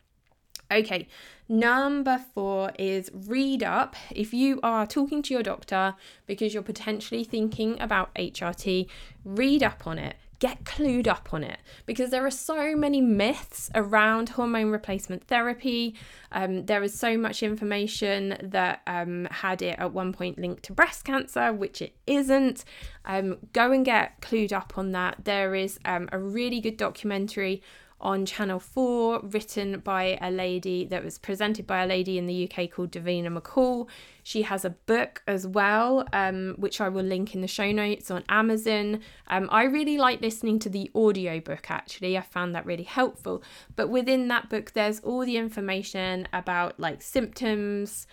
Okay, 0.72 1.08
number 1.48 2.20
four 2.34 2.72
is 2.80 3.12
read 3.14 3.62
up. 3.62 3.96
If 4.10 4.34
you 4.34 4.60
are 4.64 4.88
talking 4.88 5.22
to 5.24 5.34
your 5.34 5.44
doctor 5.44 5.94
because 6.26 6.54
you're 6.54 6.64
potentially 6.64 7.24
thinking 7.24 7.80
about 7.80 8.14
HRT, 8.16 8.88
read 9.24 9.62
up 9.62 9.86
on 9.86 10.00
it 10.00 10.16
get 10.40 10.64
clued 10.64 11.08
up 11.08 11.34
on 11.34 11.44
it 11.44 11.60
because 11.86 12.12
there 12.12 12.26
are 12.26 12.32
so 12.32 12.76
many 12.76 13.02
myths 13.02 13.70
around 13.74 14.30
hormone 14.30 14.70
replacement 14.70 15.26
therapy. 15.28 15.96
Um, 16.32 16.66
there 16.66 16.84
is 16.84 16.98
so 16.98 17.18
much 17.18 17.44
information 17.44 18.38
that 18.42 18.82
um, 18.88 19.28
had 19.32 19.62
it 19.62 19.78
at 19.80 19.94
one 19.94 20.14
point 20.14 20.38
linked 20.38 20.64
to 20.64 20.74
breast 20.74 21.06
cancer, 21.06 21.54
which 21.54 21.82
it 21.82 21.96
isn't. 22.08 22.66
Um, 23.06 23.38
go 23.54 23.72
and 23.72 23.86
get 23.86 24.22
clued 24.22 24.52
up 24.52 24.74
on 24.78 24.92
that. 24.92 25.24
There 25.24 25.56
is 25.56 25.80
um, 25.86 26.10
a 26.12 26.20
really 26.20 26.60
good 26.60 26.78
documentary 26.78 27.62
on 28.02 28.26
Channel 28.26 28.60
4, 28.60 29.22
written 29.24 29.80
by 29.80 30.18
a 30.22 30.30
lady 30.30 30.86
that 30.86 31.04
was 31.04 31.18
presented 31.18 31.66
by 31.66 31.84
a 31.84 31.88
lady 31.88 32.18
in 32.18 32.28
the 32.28 32.50
UK 32.50 32.70
called 32.70 32.92
Davina 32.92 33.36
McCall. 33.36 33.88
She 34.22 34.42
has 34.44 34.66
a 34.66 34.72
book 34.72 35.24
as 35.28 35.48
well, 35.48 36.06
um, 36.12 36.56
which 36.58 36.82
I 36.82 36.90
will 36.90 37.06
link 37.06 37.34
in 37.34 37.42
the 37.42 37.48
show 37.48 37.72
notes 37.72 38.12
on 38.12 38.24
Amazon. 38.28 39.00
Um, 39.28 39.48
I 39.52 39.64
really 39.64 39.98
like 39.98 40.22
listening 40.22 40.60
to 40.60 40.70
the 40.70 40.92
audio 40.94 41.40
book 41.40 41.72
actually, 41.72 42.18
I 42.18 42.22
found 42.22 42.54
that 42.54 42.66
really 42.66 42.84
helpful. 42.84 43.44
But 43.76 43.90
within 43.90 44.28
that 44.28 44.50
book, 44.50 44.74
there's 44.74 45.00
all 45.00 45.26
the 45.26 45.38
information 45.38 46.28
about 46.34 46.80
like 46.80 47.02
symptoms, 47.02 48.08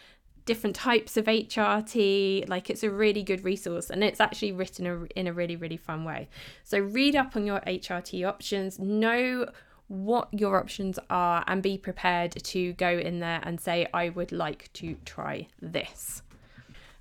different 0.45 0.77
types 0.77 1.17
of 1.17 1.27
HRT. 1.27 2.49
Like 2.49 2.71
it's 2.71 2.83
a 2.83 2.91
really 2.91 3.23
good 3.23 3.45
resource 3.45 3.91
and 3.91 4.03
it's 4.03 4.21
actually 4.21 4.53
written 4.53 5.09
in 5.17 5.27
a 5.27 5.33
really, 5.33 5.57
really 5.57 5.77
fun 5.77 6.05
way. 6.05 6.29
So 6.65 6.79
read 6.79 7.17
up 7.17 7.37
on 7.37 7.47
your 7.47 7.61
HRT 7.61 8.27
options, 8.27 8.79
know 8.79 9.47
what 9.93 10.29
your 10.33 10.57
options 10.57 10.99
are 11.11 11.45
and 11.47 11.63
be 11.63 11.77
prepared 11.77 12.33
to 12.33 12.73
go 12.73 12.99
in 12.99 13.21
there 13.21 13.41
and 13.43 13.61
say, 13.61 13.87
I 13.93 14.09
would 14.09 14.33
like 14.33 14.73
to 14.75 14.97
try 15.05 15.49
this. 15.61 16.23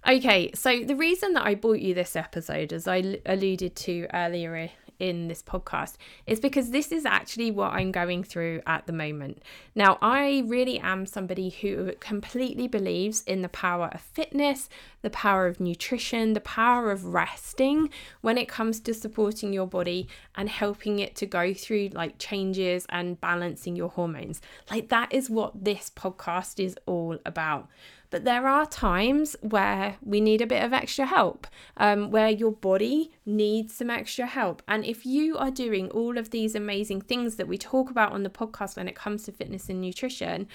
Okay, 0.05 0.51
so 0.53 0.83
the 0.83 0.95
reason 0.95 1.33
that 1.33 1.45
I 1.45 1.55
bought 1.55 1.79
you 1.79 1.93
this 1.93 2.17
episode, 2.17 2.73
as 2.73 2.89
I 2.89 3.19
alluded 3.25 3.77
to 3.77 4.07
earlier 4.13 4.69
in 5.01 5.27
this 5.27 5.41
podcast 5.41 5.95
is 6.27 6.39
because 6.39 6.69
this 6.69 6.91
is 6.91 7.05
actually 7.05 7.49
what 7.49 7.73
I'm 7.73 7.91
going 7.91 8.23
through 8.23 8.61
at 8.67 8.85
the 8.85 8.93
moment. 8.93 9.41
Now, 9.73 9.97
I 9.99 10.43
really 10.45 10.79
am 10.79 11.07
somebody 11.07 11.49
who 11.49 11.93
completely 11.99 12.67
believes 12.67 13.23
in 13.23 13.41
the 13.41 13.49
power 13.49 13.89
of 13.91 13.99
fitness, 13.99 14.69
the 15.01 15.09
power 15.09 15.47
of 15.47 15.59
nutrition, 15.59 16.33
the 16.33 16.39
power 16.39 16.91
of 16.91 17.05
resting 17.05 17.89
when 18.21 18.37
it 18.37 18.47
comes 18.47 18.79
to 18.81 18.93
supporting 18.93 19.51
your 19.51 19.65
body 19.65 20.07
and 20.35 20.47
helping 20.47 20.99
it 20.99 21.15
to 21.15 21.25
go 21.25 21.51
through 21.51 21.89
like 21.93 22.19
changes 22.19 22.85
and 22.89 23.19
balancing 23.19 23.75
your 23.75 23.89
hormones. 23.89 24.39
Like, 24.69 24.89
that 24.89 25.11
is 25.11 25.31
what 25.31 25.63
this 25.65 25.89
podcast 25.89 26.63
is 26.63 26.75
all 26.85 27.17
about. 27.25 27.67
But 28.11 28.25
there 28.25 28.47
are 28.47 28.65
times 28.67 29.35
where 29.41 29.95
we 30.03 30.21
need 30.21 30.41
a 30.41 30.45
bit 30.45 30.63
of 30.63 30.73
extra 30.73 31.05
help, 31.05 31.47
um, 31.77 32.11
where 32.11 32.29
your 32.29 32.51
body 32.51 33.11
needs 33.25 33.73
some 33.73 33.89
extra 33.89 34.27
help. 34.27 34.61
And 34.67 34.85
if 34.85 35.05
you 35.05 35.37
are 35.37 35.49
doing 35.49 35.89
all 35.89 36.17
of 36.17 36.29
these 36.29 36.53
amazing 36.53 37.01
things 37.01 37.37
that 37.37 37.47
we 37.47 37.57
talk 37.57 37.89
about 37.89 38.11
on 38.11 38.23
the 38.23 38.29
podcast 38.29 38.75
when 38.75 38.89
it 38.89 38.95
comes 38.95 39.23
to 39.23 39.31
fitness 39.31 39.69
and 39.69 39.81
nutrition, 39.81 40.47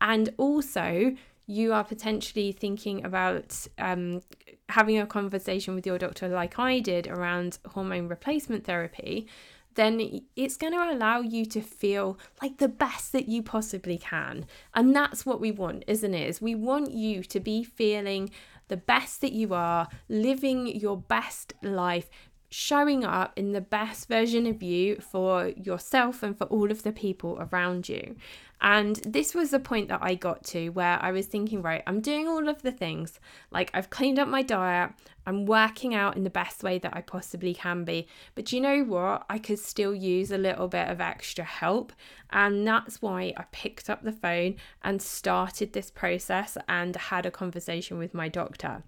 and 0.00 0.30
also 0.38 1.14
you 1.46 1.72
are 1.72 1.84
potentially 1.84 2.50
thinking 2.50 3.04
about 3.04 3.66
um, 3.78 4.22
having 4.70 4.98
a 4.98 5.06
conversation 5.06 5.74
with 5.74 5.86
your 5.86 5.98
doctor, 5.98 6.28
like 6.28 6.58
I 6.58 6.80
did, 6.80 7.06
around 7.06 7.58
hormone 7.66 8.08
replacement 8.08 8.64
therapy, 8.64 9.28
then 9.74 10.22
it's 10.36 10.56
going 10.56 10.72
to 10.72 10.90
allow 10.92 11.20
you 11.20 11.44
to 11.46 11.60
feel 11.60 12.18
like 12.40 12.58
the 12.58 12.68
best 12.68 13.12
that 13.12 13.28
you 13.28 13.42
possibly 13.42 13.98
can. 13.98 14.46
And 14.74 14.94
that's 14.94 15.24
what 15.24 15.40
we 15.40 15.50
want, 15.50 15.84
isn't 15.86 16.14
it? 16.14 16.28
Is 16.28 16.42
we 16.42 16.54
want 16.54 16.92
you 16.92 17.22
to 17.24 17.40
be 17.40 17.64
feeling 17.64 18.30
the 18.68 18.76
best 18.76 19.20
that 19.20 19.32
you 19.32 19.54
are, 19.54 19.88
living 20.08 20.66
your 20.66 20.96
best 20.96 21.54
life, 21.62 22.08
showing 22.48 23.02
up 23.02 23.32
in 23.36 23.52
the 23.52 23.60
best 23.60 24.08
version 24.08 24.46
of 24.46 24.62
you 24.62 24.96
for 24.96 25.48
yourself 25.48 26.22
and 26.22 26.36
for 26.36 26.44
all 26.44 26.70
of 26.70 26.82
the 26.82 26.92
people 26.92 27.38
around 27.50 27.88
you. 27.88 28.14
And 28.62 28.96
this 29.04 29.34
was 29.34 29.50
the 29.50 29.58
point 29.58 29.88
that 29.88 29.98
I 30.02 30.14
got 30.14 30.44
to 30.44 30.68
where 30.68 30.96
I 31.02 31.10
was 31.10 31.26
thinking, 31.26 31.62
right, 31.62 31.82
I'm 31.84 32.00
doing 32.00 32.28
all 32.28 32.48
of 32.48 32.62
the 32.62 32.70
things. 32.70 33.18
Like 33.50 33.72
I've 33.74 33.90
cleaned 33.90 34.20
up 34.20 34.28
my 34.28 34.42
diet, 34.42 34.92
I'm 35.26 35.46
working 35.46 35.96
out 35.96 36.16
in 36.16 36.22
the 36.22 36.30
best 36.30 36.62
way 36.62 36.78
that 36.78 36.96
I 36.96 37.00
possibly 37.00 37.54
can 37.54 37.84
be. 37.84 38.06
But 38.36 38.52
you 38.52 38.60
know 38.60 38.84
what? 38.84 39.24
I 39.28 39.38
could 39.38 39.58
still 39.58 39.92
use 39.92 40.30
a 40.30 40.38
little 40.38 40.68
bit 40.68 40.88
of 40.88 41.00
extra 41.00 41.44
help. 41.44 41.92
And 42.30 42.66
that's 42.66 43.02
why 43.02 43.34
I 43.36 43.44
picked 43.50 43.90
up 43.90 44.04
the 44.04 44.12
phone 44.12 44.54
and 44.82 45.02
started 45.02 45.72
this 45.72 45.90
process 45.90 46.56
and 46.68 46.94
had 46.94 47.26
a 47.26 47.32
conversation 47.32 47.98
with 47.98 48.14
my 48.14 48.28
doctor. 48.28 48.84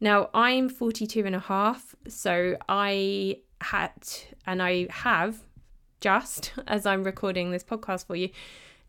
Now, 0.00 0.30
I'm 0.32 0.70
42 0.70 1.26
and 1.26 1.36
a 1.36 1.40
half, 1.40 1.94
so 2.08 2.56
I 2.66 3.40
had, 3.60 3.92
and 4.46 4.62
I 4.62 4.86
have 4.90 5.40
just 6.00 6.52
as 6.66 6.86
I'm 6.86 7.04
recording 7.04 7.50
this 7.50 7.64
podcast 7.64 8.06
for 8.06 8.16
you, 8.16 8.30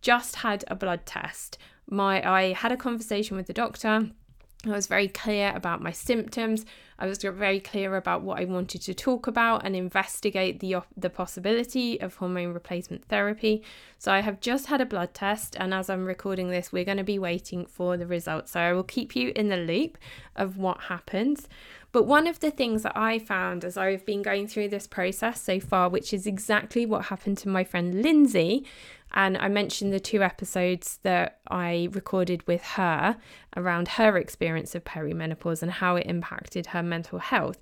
just 0.02 0.38
had 0.38 0.64
a 0.68 0.76
blood 0.76 1.06
test. 1.06 1.58
My 1.90 2.28
I 2.28 2.54
had 2.54 2.72
a 2.72 2.78
conversation 2.78 3.38
with 3.38 3.48
the 3.48 3.54
doctor. 3.54 4.10
I 4.66 4.70
was 4.70 4.88
very 4.88 5.08
clear 5.08 5.54
about 5.56 5.82
my 5.82 5.92
symptoms. 5.92 6.66
I 7.00 7.08
was 7.08 7.18
very 7.18 7.62
clear 7.62 7.96
about 7.96 8.22
what 8.24 8.40
I 8.40 8.46
wanted 8.46 8.82
to 8.82 8.94
talk 8.94 9.26
about 9.26 9.66
and 9.66 9.76
investigate 9.76 10.60
the 10.60 10.82
the 10.98 11.10
possibility 11.10 12.00
of 12.02 12.16
hormone 12.16 12.54
replacement 12.54 13.06
therapy. 13.06 13.64
So 13.98 14.12
I 14.12 14.20
have 14.20 14.42
just 14.42 14.66
had 14.68 14.82
a 14.82 14.86
blood 14.86 15.14
test 15.14 15.56
and 15.58 15.74
as 15.74 15.90
I'm 15.90 16.06
recording 16.06 16.50
this 16.50 16.74
we're 16.74 16.84
going 16.84 16.98
to 16.98 17.04
be 17.04 17.18
waiting 17.18 17.66
for 17.66 17.96
the 17.96 18.06
results. 18.06 18.52
So 18.52 18.60
I 18.60 18.74
will 18.74 18.84
keep 18.84 19.16
you 19.16 19.32
in 19.34 19.48
the 19.48 19.58
loop 19.58 19.98
of 20.36 20.58
what 20.58 20.82
happens. 20.82 21.48
But 21.92 22.04
one 22.04 22.28
of 22.28 22.40
the 22.40 22.52
things 22.52 22.84
that 22.84 22.96
I 22.96 23.18
found 23.18 23.66
as 23.66 23.76
I've 23.76 24.06
been 24.06 24.22
going 24.22 24.48
through 24.48 24.70
this 24.70 24.86
process 24.86 25.42
so 25.42 25.60
far, 25.60 25.90
which 25.90 26.14
is 26.14 26.28
exactly 26.28 26.86
what 26.86 27.06
happened 27.06 27.40
to 27.40 27.50
my 27.50 27.64
friend 27.64 28.04
Lindsay, 28.04 28.66
and 29.12 29.38
I 29.38 29.48
mentioned 29.48 29.92
the 29.92 30.00
two 30.00 30.22
episodes 30.22 31.00
that 31.02 31.40
I 31.48 31.90
recorded 31.92 32.46
with 32.48 32.62
her 32.62 33.18
around 33.58 33.88
her 33.88 34.18
experience 34.18 34.76
of 34.76 34.84
perimenopause 34.84 35.64
and 35.64 35.72
how 35.72 35.96
it 35.96 36.06
impacted 36.06 36.68
her 36.68 36.84
mental 36.90 37.20
health. 37.20 37.62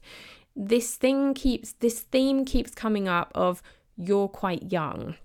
This 0.56 0.96
thing 0.96 1.34
keeps 1.34 1.74
this 1.74 2.00
theme 2.00 2.46
keeps 2.46 2.74
coming 2.74 3.08
up 3.08 3.32
of 3.36 3.62
you're 3.96 4.28
quite 4.28 4.72
young. 4.72 5.16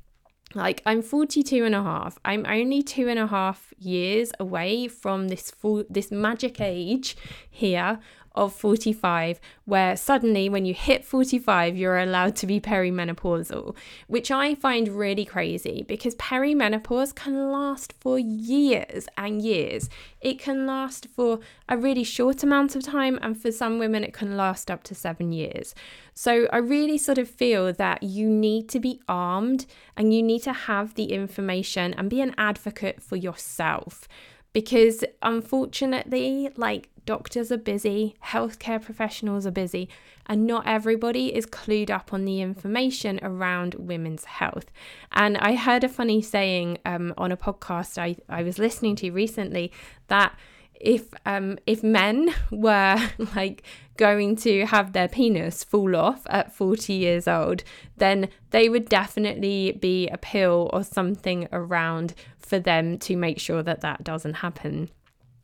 Like 0.55 0.83
I'm 0.85 1.03
42 1.03 1.65
and 1.65 1.75
a 1.75 1.83
half. 1.83 2.19
I'm 2.25 2.45
only 2.47 2.83
two 2.83 3.09
and 3.09 3.19
a 3.19 3.27
half 3.27 3.73
years 3.79 4.33
away 4.39 4.89
from 4.89 5.29
this 5.29 5.51
full 5.51 5.85
this 5.89 6.11
magic 6.11 6.61
age 6.61 7.17
here 7.51 8.01
of 8.35 8.53
45, 8.53 9.41
where 9.65 9.97
suddenly 9.97 10.49
when 10.49 10.65
you 10.65 10.75
hit 10.75 11.05
45, 11.05 11.77
you're 11.77 11.99
allowed 11.99 12.37
to 12.37 12.47
be 12.47 12.61
perimenopausal, 12.61 13.77
which 14.07 14.31
I 14.31 14.55
find 14.55 14.89
really 14.89 15.25
crazy 15.25 15.85
because 15.87 16.15
perimenopause 16.17 17.15
can 17.15 17.51
last 17.51 17.93
for 18.01 18.19
years 18.19 19.09
and 19.17 19.43
years. 19.43 19.89
It 20.21 20.39
can 20.39 20.67
last 20.67 21.09
for 21.09 21.41
a 21.69 21.77
really 21.77 22.05
short 22.05 22.43
amount 22.43 22.77
of 22.77 22.83
time, 22.83 23.19
and 23.23 23.41
for 23.41 23.53
some 23.53 23.79
women, 23.79 24.05
it 24.05 24.13
can 24.13 24.37
last 24.37 24.71
up 24.71 24.83
to 24.85 24.95
seven 24.95 25.33
years. 25.33 25.75
So 26.15 26.47
I 26.53 26.59
really 26.59 26.99
sort 26.99 27.19
of 27.19 27.29
feel 27.29 27.73
that 27.73 28.03
you 28.03 28.29
need 28.29 28.69
to 28.71 28.81
be 28.81 29.01
armed 29.09 29.67
and 29.97 30.13
you 30.13 30.23
need 30.23 30.43
to 30.43 30.53
have 30.53 30.95
the 30.95 31.13
information 31.13 31.95
and 31.95 32.11
be 32.11 32.21
an 32.21 32.35
advocate 32.37 33.03
for 33.03 33.17
yourself 33.17 34.07
because 34.53 35.05
unfortunately, 35.23 36.51
like 36.57 36.89
doctors 37.05 37.51
are 37.51 37.59
busy, 37.59 38.17
healthcare 38.25 38.83
professionals 38.83 39.47
are 39.47 39.53
busy, 39.53 39.89
and 40.27 40.47
not 40.47 40.67
everybody 40.67 41.35
is 41.35 41.47
clued 41.47 41.91
up 41.91 42.13
on 42.13 42.25
the 42.25 42.41
information 42.41 43.19
around 43.23 43.75
women's 43.75 44.25
health. 44.25 44.67
And 45.11 45.37
I 45.39 45.55
heard 45.55 45.85
a 45.85 45.89
funny 45.89 46.23
saying 46.23 46.79
um, 46.85 47.15
on 47.17 47.33
a 47.33 47.37
podcast 47.37 47.99
I, 47.99 48.17
I 48.29 48.43
was 48.43 48.59
listening 48.59 48.97
to 48.97 49.11
recently 49.11 49.73
that 50.09 50.37
if 50.83 51.15
um 51.25 51.59
if 51.67 51.83
men 51.83 52.29
were 52.51 52.99
like 53.35 53.63
going 53.97 54.35
to 54.35 54.67
have 54.67 54.93
their 54.93 55.09
penis 55.09 55.63
fall 55.63 55.95
off 55.95 56.27
at 56.29 56.53
40 56.55 56.93
years 56.93 57.29
old 57.29 57.63
then 57.99 58.29
they 58.51 58.69
would 58.69 58.89
definitely 58.89 59.79
be 59.81 60.09
a 60.09 60.19
pill 60.19 60.71
or 60.73 60.83
something 60.83 61.47
around 61.53 62.15
for 62.39 62.59
them 62.59 62.99
to 62.99 63.17
make 63.17 63.39
sure 63.39 63.63
that 63.63 63.81
that 63.83 64.03
doesn't 64.03 64.35
happen 64.35 64.91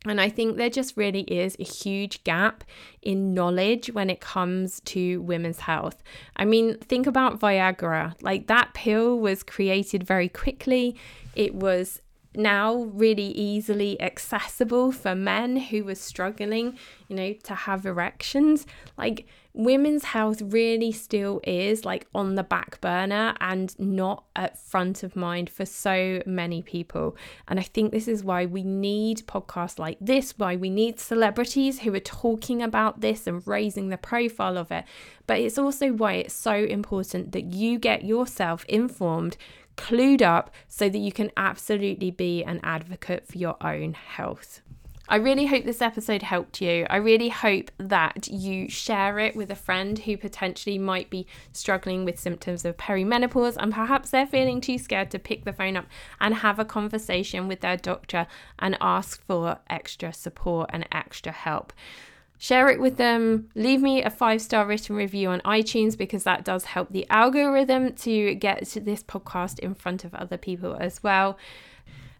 and 0.05 0.21
I 0.21 0.29
think 0.29 0.55
there 0.55 0.69
just 0.69 0.95
really 0.95 1.21
is 1.21 1.57
a 1.59 1.63
huge 1.63 2.23
gap 2.23 2.63
in 3.01 3.33
knowledge 3.33 3.91
when 3.91 4.09
it 4.09 4.21
comes 4.21 4.79
to 4.85 5.21
women's 5.21 5.59
health. 5.59 6.01
I 6.37 6.45
mean, 6.45 6.77
think 6.77 7.05
about 7.05 7.41
Viagra. 7.41 8.15
Like 8.21 8.47
that 8.47 8.73
pill 8.73 9.19
was 9.19 9.43
created 9.43 10.03
very 10.03 10.29
quickly. 10.29 10.95
It 11.35 11.53
was 11.53 12.01
now 12.35 12.75
really 12.75 13.31
easily 13.31 13.99
accessible 14.01 14.91
for 14.91 15.15
men 15.15 15.57
who 15.57 15.83
were 15.83 15.95
struggling, 15.95 16.77
you 17.07 17.15
know, 17.15 17.33
to 17.43 17.55
have 17.55 17.85
erections. 17.85 18.67
Like 18.97 19.27
women's 19.53 20.05
health 20.05 20.41
really 20.41 20.91
still 20.91 21.41
is 21.43 21.83
like 21.83 22.05
on 22.13 22.35
the 22.35 22.43
back 22.43 22.79
burner 22.81 23.35
and 23.41 23.77
not 23.79 24.23
at 24.35 24.59
front 24.59 25.01
of 25.01 25.15
mind 25.15 25.49
for 25.49 25.65
so 25.65 26.21
many 26.25 26.61
people. 26.61 27.17
And 27.47 27.59
I 27.59 27.63
think 27.63 27.91
this 27.91 28.07
is 28.07 28.23
why 28.23 28.45
we 28.45 28.63
need 28.63 29.25
podcasts 29.25 29.79
like 29.79 29.97
this, 29.99 30.35
why 30.37 30.55
we 30.55 30.69
need 30.69 30.99
celebrities 30.99 31.79
who 31.79 31.93
are 31.95 31.99
talking 31.99 32.61
about 32.61 33.01
this 33.01 33.25
and 33.25 33.45
raising 33.47 33.89
the 33.89 33.97
profile 33.97 34.57
of 34.57 34.71
it. 34.71 34.85
But 35.25 35.39
it's 35.39 35.57
also 35.57 35.93
why 35.93 36.13
it's 36.13 36.33
so 36.33 36.53
important 36.53 37.31
that 37.31 37.53
you 37.53 37.79
get 37.79 38.05
yourself 38.05 38.65
informed 38.65 39.35
clued 39.79 40.21
up 40.21 40.51
so 40.67 40.89
that 40.89 40.97
you 40.97 41.11
can 41.11 41.31
absolutely 41.37 42.11
be 42.11 42.43
an 42.43 42.59
advocate 42.63 43.25
for 43.25 43.37
your 43.37 43.55
own 43.65 43.93
health. 43.93 44.61
I 45.07 45.15
really 45.15 45.47
hope 45.47 45.63
this 45.63 45.81
episode 45.81 46.21
helped 46.21 46.61
you. 46.61 46.85
I 46.89 46.97
really 46.97 47.29
hope 47.29 47.71
that 47.79 48.27
you 48.27 48.69
share 48.69 49.17
it 49.17 49.35
with 49.35 49.49
a 49.49 49.55
friend 49.55 49.97
who 49.97 50.17
potentially 50.17 50.77
might 50.77 51.09
be 51.09 51.25
struggling 51.51 52.05
with 52.05 52.19
symptoms 52.19 52.63
of 52.63 52.77
perimenopause 52.77 53.57
and 53.57 53.73
perhaps 53.73 54.11
they're 54.11 54.27
feeling 54.27 54.61
too 54.61 54.77
scared 54.77 55.09
to 55.11 55.17
pick 55.17 55.45
the 55.45 55.53
phone 55.53 55.77
up 55.77 55.87
and 56.19 56.35
have 56.35 56.59
a 56.59 56.65
conversation 56.65 57.47
with 57.47 57.61
their 57.61 57.77
doctor 57.77 58.27
and 58.59 58.77
ask 58.81 59.25
for 59.25 59.57
extra 59.67 60.13
support 60.13 60.69
and 60.73 60.87
extra 60.91 61.31
help 61.31 61.73
share 62.39 62.69
it 62.69 62.79
with 62.79 62.97
them. 62.97 63.49
Leave 63.53 63.81
me 63.81 64.01
a 64.01 64.09
five 64.09 64.41
star 64.41 64.65
written 64.65 64.95
review 64.95 65.29
on 65.29 65.41
iTunes 65.41 65.95
because 65.95 66.23
that 66.23 66.43
does 66.43 66.63
help 66.63 66.89
the 66.89 67.05
algorithm 67.09 67.93
to 67.93 68.33
get 68.33 68.61
this 68.61 69.03
podcast 69.03 69.59
in 69.59 69.75
front 69.75 70.03
of 70.03 70.15
other 70.15 70.37
people 70.37 70.75
as 70.79 71.03
well. 71.03 71.37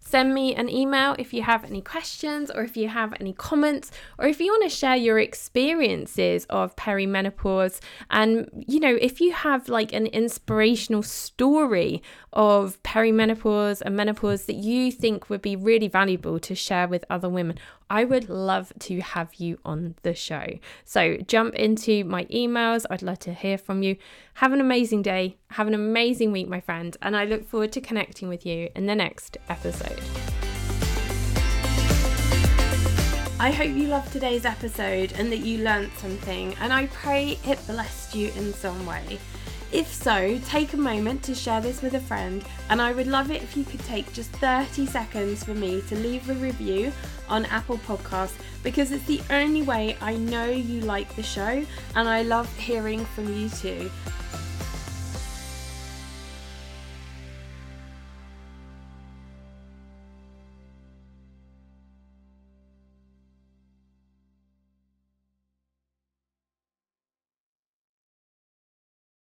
Send 0.02 0.34
me 0.34 0.56
an 0.56 0.70
email 0.70 1.16
if 1.20 1.34
you 1.34 1.44
have 1.44 1.64
any 1.64 1.82
questions 1.82 2.50
or 2.50 2.64
if 2.64 2.76
you 2.76 2.88
have 2.88 3.14
any 3.20 3.32
comments 3.32 3.92
or 4.18 4.26
if 4.26 4.40
you 4.40 4.48
want 4.48 4.64
to 4.64 4.70
share 4.70 4.96
your 4.96 5.20
experiences 5.20 6.46
of 6.50 6.76
perimenopause. 6.76 7.80
And, 8.10 8.50
you 8.68 8.80
know, 8.80 8.98
if 9.00 9.22
you 9.22 9.34
have 9.34 9.70
like 9.70 9.94
an 9.94 10.08
inspirational 10.08 11.04
story 11.04 12.02
of 12.34 12.82
perimenopause 12.82 13.82
and 13.82 13.96
menopause 13.96 14.46
that 14.46 14.56
you 14.56 14.92
think 14.92 15.30
would 15.30 15.44
be 15.44 15.56
really 15.56 15.88
valuable 15.88 16.40
to 16.40 16.56
share 16.56 16.88
with 16.88 17.06
other 17.10 17.30
women, 17.30 17.60
I 17.92 18.04
would 18.04 18.30
love 18.30 18.72
to 18.80 19.00
have 19.00 19.36
you 19.36 19.58
on 19.66 19.96
the 20.04 20.14
show. 20.14 20.46
So 20.86 21.18
jump 21.18 21.56
into 21.56 22.04
my 22.04 22.26
emails. 22.26 22.86
I'd 22.90 23.02
love 23.02 23.18
to 23.20 23.34
hear 23.34 23.58
from 23.58 23.82
you. 23.82 23.98
Have 24.36 24.54
an 24.54 24.62
amazing 24.62 25.02
day. 25.02 25.38
Have 25.52 25.68
an 25.68 25.74
amazing 25.74 26.32
week, 26.32 26.48
my 26.48 26.60
friend. 26.60 26.96
And 27.02 27.18
I 27.18 27.26
look 27.26 27.48
forward 27.48 27.72
to 27.72 27.82
connecting 27.82 28.30
with 28.30 28.46
you 28.46 28.70
in 28.76 28.86
the 28.86 28.96
next 28.96 29.38
episode. 29.50 30.00
I 33.42 33.52
hope 33.52 33.76
you 33.76 33.88
loved 33.88 34.12
today's 34.12 34.46
episode 34.46 35.14
and 35.14 35.32
that 35.32 35.38
you 35.38 35.64
learned 35.64 35.92
something, 35.94 36.54
and 36.60 36.74
I 36.74 36.88
pray 36.88 37.40
it 37.46 37.66
blessed 37.68 38.14
you 38.14 38.32
in 38.36 38.54
some 38.54 38.86
way. 38.86 39.18
If 39.72 39.94
so, 39.94 40.40
take 40.48 40.74
a 40.74 40.78
moment 40.78 41.22
to 41.24 41.36
share 41.36 41.62
this 41.62 41.84
with 41.84 41.94
a 41.94 42.00
friend, 42.00 42.44
and 42.72 42.82
I 42.82 42.92
would 42.92 43.06
love 43.06 43.30
it 43.30 43.44
if 43.44 43.56
you 43.56 43.64
could 43.64 43.82
take 43.82 44.12
just 44.14 44.32
30 44.32 44.88
seconds 44.88 45.44
for 45.44 45.54
me 45.54 45.84
to 45.90 45.96
leave 45.96 46.28
a 46.28 46.34
review 46.34 46.92
on 47.28 47.46
Apple 47.46 47.78
Podcasts 47.78 48.34
because 48.64 48.92
it's 48.92 49.06
the 49.06 49.22
only 49.30 49.62
way 49.62 49.96
I 50.02 50.16
know 50.16 50.50
you 50.50 50.82
like 50.82 51.16
the 51.16 51.22
show, 51.22 51.64
and 51.96 52.10
I 52.10 52.24
love 52.24 52.52
hearing 52.58 53.06
from 53.06 53.32
you 53.32 53.48
too. 53.48 53.92